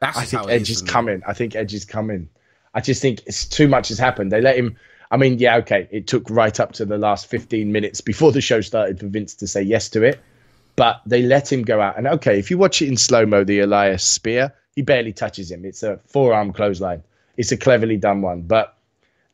[0.00, 0.88] That's I think Edge is me.
[0.88, 1.22] coming.
[1.26, 2.28] I think Edge is coming.
[2.72, 4.32] I just think it's too much has happened.
[4.32, 4.76] They let him.
[5.10, 5.88] I mean, yeah, okay.
[5.90, 9.34] It took right up to the last 15 minutes before the show started for Vince
[9.36, 10.20] to say yes to it,
[10.76, 11.98] but they let him go out.
[11.98, 15.50] And okay, if you watch it in slow mo, the Elias spear, he barely touches
[15.50, 15.64] him.
[15.64, 17.02] It's a forearm clothesline.
[17.40, 18.42] It's a cleverly done one.
[18.42, 18.76] But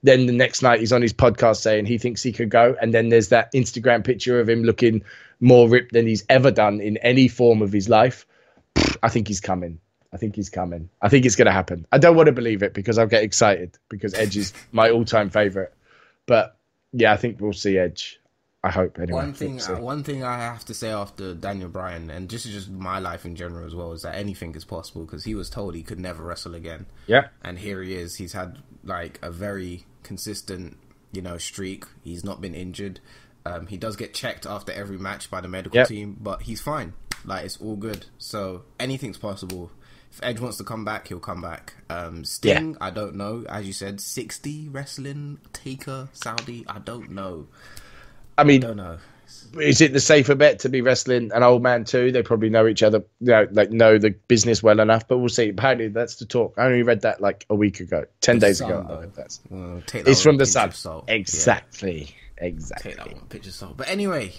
[0.05, 2.95] then the next night he's on his podcast saying he thinks he could go, and
[2.95, 5.03] then there's that Instagram picture of him looking
[5.41, 8.25] more ripped than he's ever done in any form of his life.
[9.03, 9.81] I think he's coming.
[10.13, 10.89] I think he's coming.
[11.03, 11.85] I think it's going to happen.
[11.91, 15.29] I don't want to believe it because I'll get excited because Edge is my all-time
[15.29, 15.75] favorite.
[16.27, 16.57] But
[16.93, 18.21] yeah, I think we'll see Edge.
[18.67, 19.13] I hope anyway.
[19.23, 22.53] One thing, uh, one thing I have to say after Daniel Bryan, and this is
[22.53, 25.49] just my life in general as well, is that anything is possible because he was
[25.51, 28.17] told he could never wrestle again, yeah, and here he is.
[28.17, 30.77] He's had like a very consistent,
[31.13, 31.85] you know, streak.
[32.03, 33.01] He's not been injured.
[33.45, 35.89] Um, he does get checked after every match by the medical Yep.
[35.89, 36.95] team, but he's fine.
[37.25, 38.07] Like it's all good.
[38.19, 39.71] So anything's possible.
[40.11, 41.75] If Edge wants to come back, he'll come back.
[41.91, 43.45] Um, Sting, I don't know.
[43.49, 46.65] As you said, sixty wrestling Taker Saudi.
[46.67, 47.47] I don't know.
[48.39, 48.99] I mean, Don't know.
[49.61, 52.13] is it the safer bet to be wrestling an old man too?
[52.13, 55.09] They probably know each other, you know, like know the business well enough.
[55.09, 55.49] But we'll see.
[55.49, 56.55] Apparently, that's the talk.
[56.59, 58.85] I only read that like a week ago, ten days Sun, ago.
[58.85, 59.01] I though.
[59.01, 59.39] read that.
[59.51, 60.73] Well, that It's from the sun.
[60.73, 61.05] salt.
[61.09, 62.05] Yeah, Exactly.
[62.05, 62.95] take Exactly.
[62.95, 63.77] that one, of salt.
[63.79, 64.33] But anyway,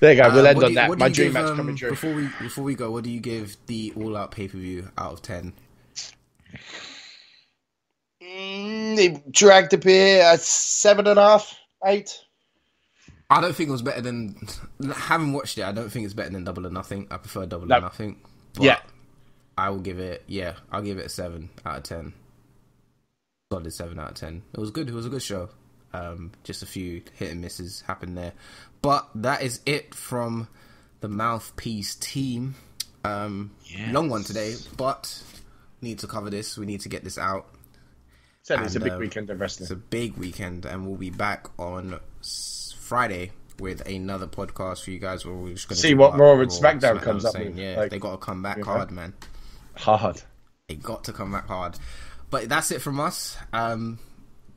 [0.00, 0.30] There you go.
[0.34, 0.98] We'll uh, end on you- that.
[0.98, 1.90] My dream give, match um, coming true.
[1.90, 4.90] Before we before we go, what do you give the All Out pay per view
[4.98, 5.52] out of ten?
[8.22, 11.54] Mm, it dragged a bit at seven and a half,
[11.84, 12.18] eight.
[13.28, 14.36] I don't think it was better than
[14.94, 15.64] having watched it.
[15.64, 17.08] I don't think it's better than Double or Nothing.
[17.10, 17.78] I prefer Double No.
[17.78, 18.20] or Nothing.
[18.54, 18.78] But Yeah.
[19.58, 20.22] I will give it.
[20.26, 22.12] Yeah, I'll give it a seven out of ten.
[23.52, 24.42] Solid seven out of ten.
[24.52, 24.88] It was good.
[24.88, 25.48] It was a good show.
[25.92, 28.32] Um, just a few hit and misses happened there,
[28.82, 30.48] but that is it from
[31.00, 32.54] the mouthpiece team.
[33.02, 33.52] Um,
[33.90, 35.22] long one today, but
[35.80, 36.58] need to cover this.
[36.58, 37.46] We need to get this out.
[38.42, 39.64] Said it's a big uh, weekend of wrestling.
[39.64, 41.98] It's a big weekend, and we'll be back on
[42.86, 45.26] Friday with another podcast for you guys.
[45.26, 47.76] Where we're just going to See what Raw and SmackDown comes up saying, with, Yeah,
[47.76, 49.12] like, they got to come back hard, man.
[49.74, 50.22] Hard.
[50.68, 51.76] They got to come back hard.
[52.30, 53.36] But that's it from us.
[53.52, 53.98] Um,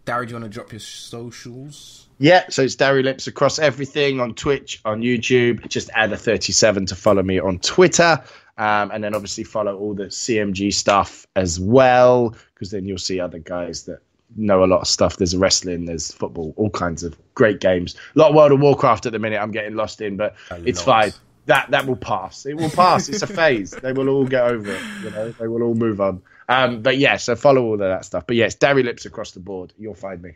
[0.05, 2.07] Darry, do you want to drop your socials?
[2.19, 5.67] Yeah, so it's Darry Lips across everything on Twitch, on YouTube.
[5.67, 8.23] Just add a 37 to follow me on Twitter.
[8.57, 13.19] Um, and then obviously follow all the CMG stuff as well, because then you'll see
[13.19, 14.01] other guys that
[14.35, 15.17] know a lot of stuff.
[15.17, 17.95] There's wrestling, there's football, all kinds of great games.
[18.15, 20.61] A lot of World of Warcraft at the minute I'm getting lost in, but A
[20.65, 21.03] it's lot.
[21.03, 21.13] fine.
[21.45, 22.45] That that will pass.
[22.45, 23.09] It will pass.
[23.09, 23.71] It's a phase.
[23.71, 24.81] They will all get over it.
[25.03, 26.21] You know, they will all move on.
[26.47, 28.25] Um, but yeah, so follow all of that stuff.
[28.27, 29.73] But yes, Darry Lips across the board.
[29.77, 30.35] You'll find me.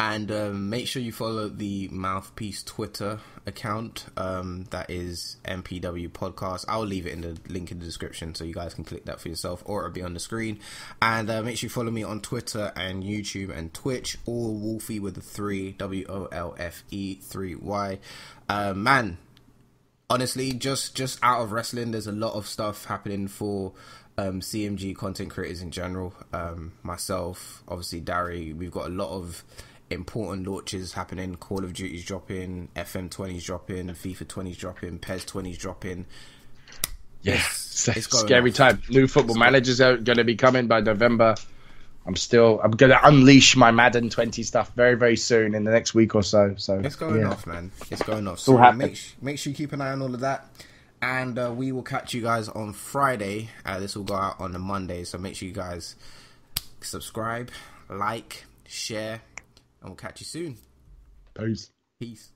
[0.00, 4.06] And um, make sure you follow the Mouthpiece Twitter account.
[4.16, 6.64] Um, that is MPW Podcast.
[6.68, 9.20] I'll leave it in the link in the description so you guys can click that
[9.20, 10.58] for yourself, or it'll be on the screen.
[11.02, 14.16] And uh, make sure you follow me on Twitter and YouTube and Twitch.
[14.24, 17.98] All Wolfie with the three W O L F E three Y.
[18.48, 19.18] Uh, man,
[20.08, 23.74] honestly, just just out of wrestling, there's a lot of stuff happening for
[24.16, 26.14] um, CMG content creators in general.
[26.32, 29.44] Um, myself, obviously, Darry, we've got a lot of
[29.90, 31.34] important launches happening.
[31.36, 36.06] Call of Duty's dropping, FM 20's dropping, FIFA 20's dropping, PES 20's dropping.
[37.22, 38.56] Yeah, It's- it's, it's scary off.
[38.56, 38.82] time.
[38.88, 41.34] New football managers are going to be coming by November.
[42.06, 42.60] I'm still.
[42.64, 46.14] I'm going to unleash my Madden 20 stuff very, very soon in the next week
[46.14, 46.54] or so.
[46.56, 47.30] So It's going yeah.
[47.30, 47.70] off, man.
[47.90, 48.38] It's going off.
[48.40, 50.46] So make make sure you keep an eye on all of that.
[51.02, 53.50] And uh, we will catch you guys on Friday.
[53.66, 55.94] Uh, this will go out on the Monday, so make sure you guys
[56.80, 57.50] subscribe,
[57.88, 59.20] like, share,
[59.80, 60.58] and we'll catch you soon.
[61.34, 61.70] Peace.
[61.98, 62.32] Peace.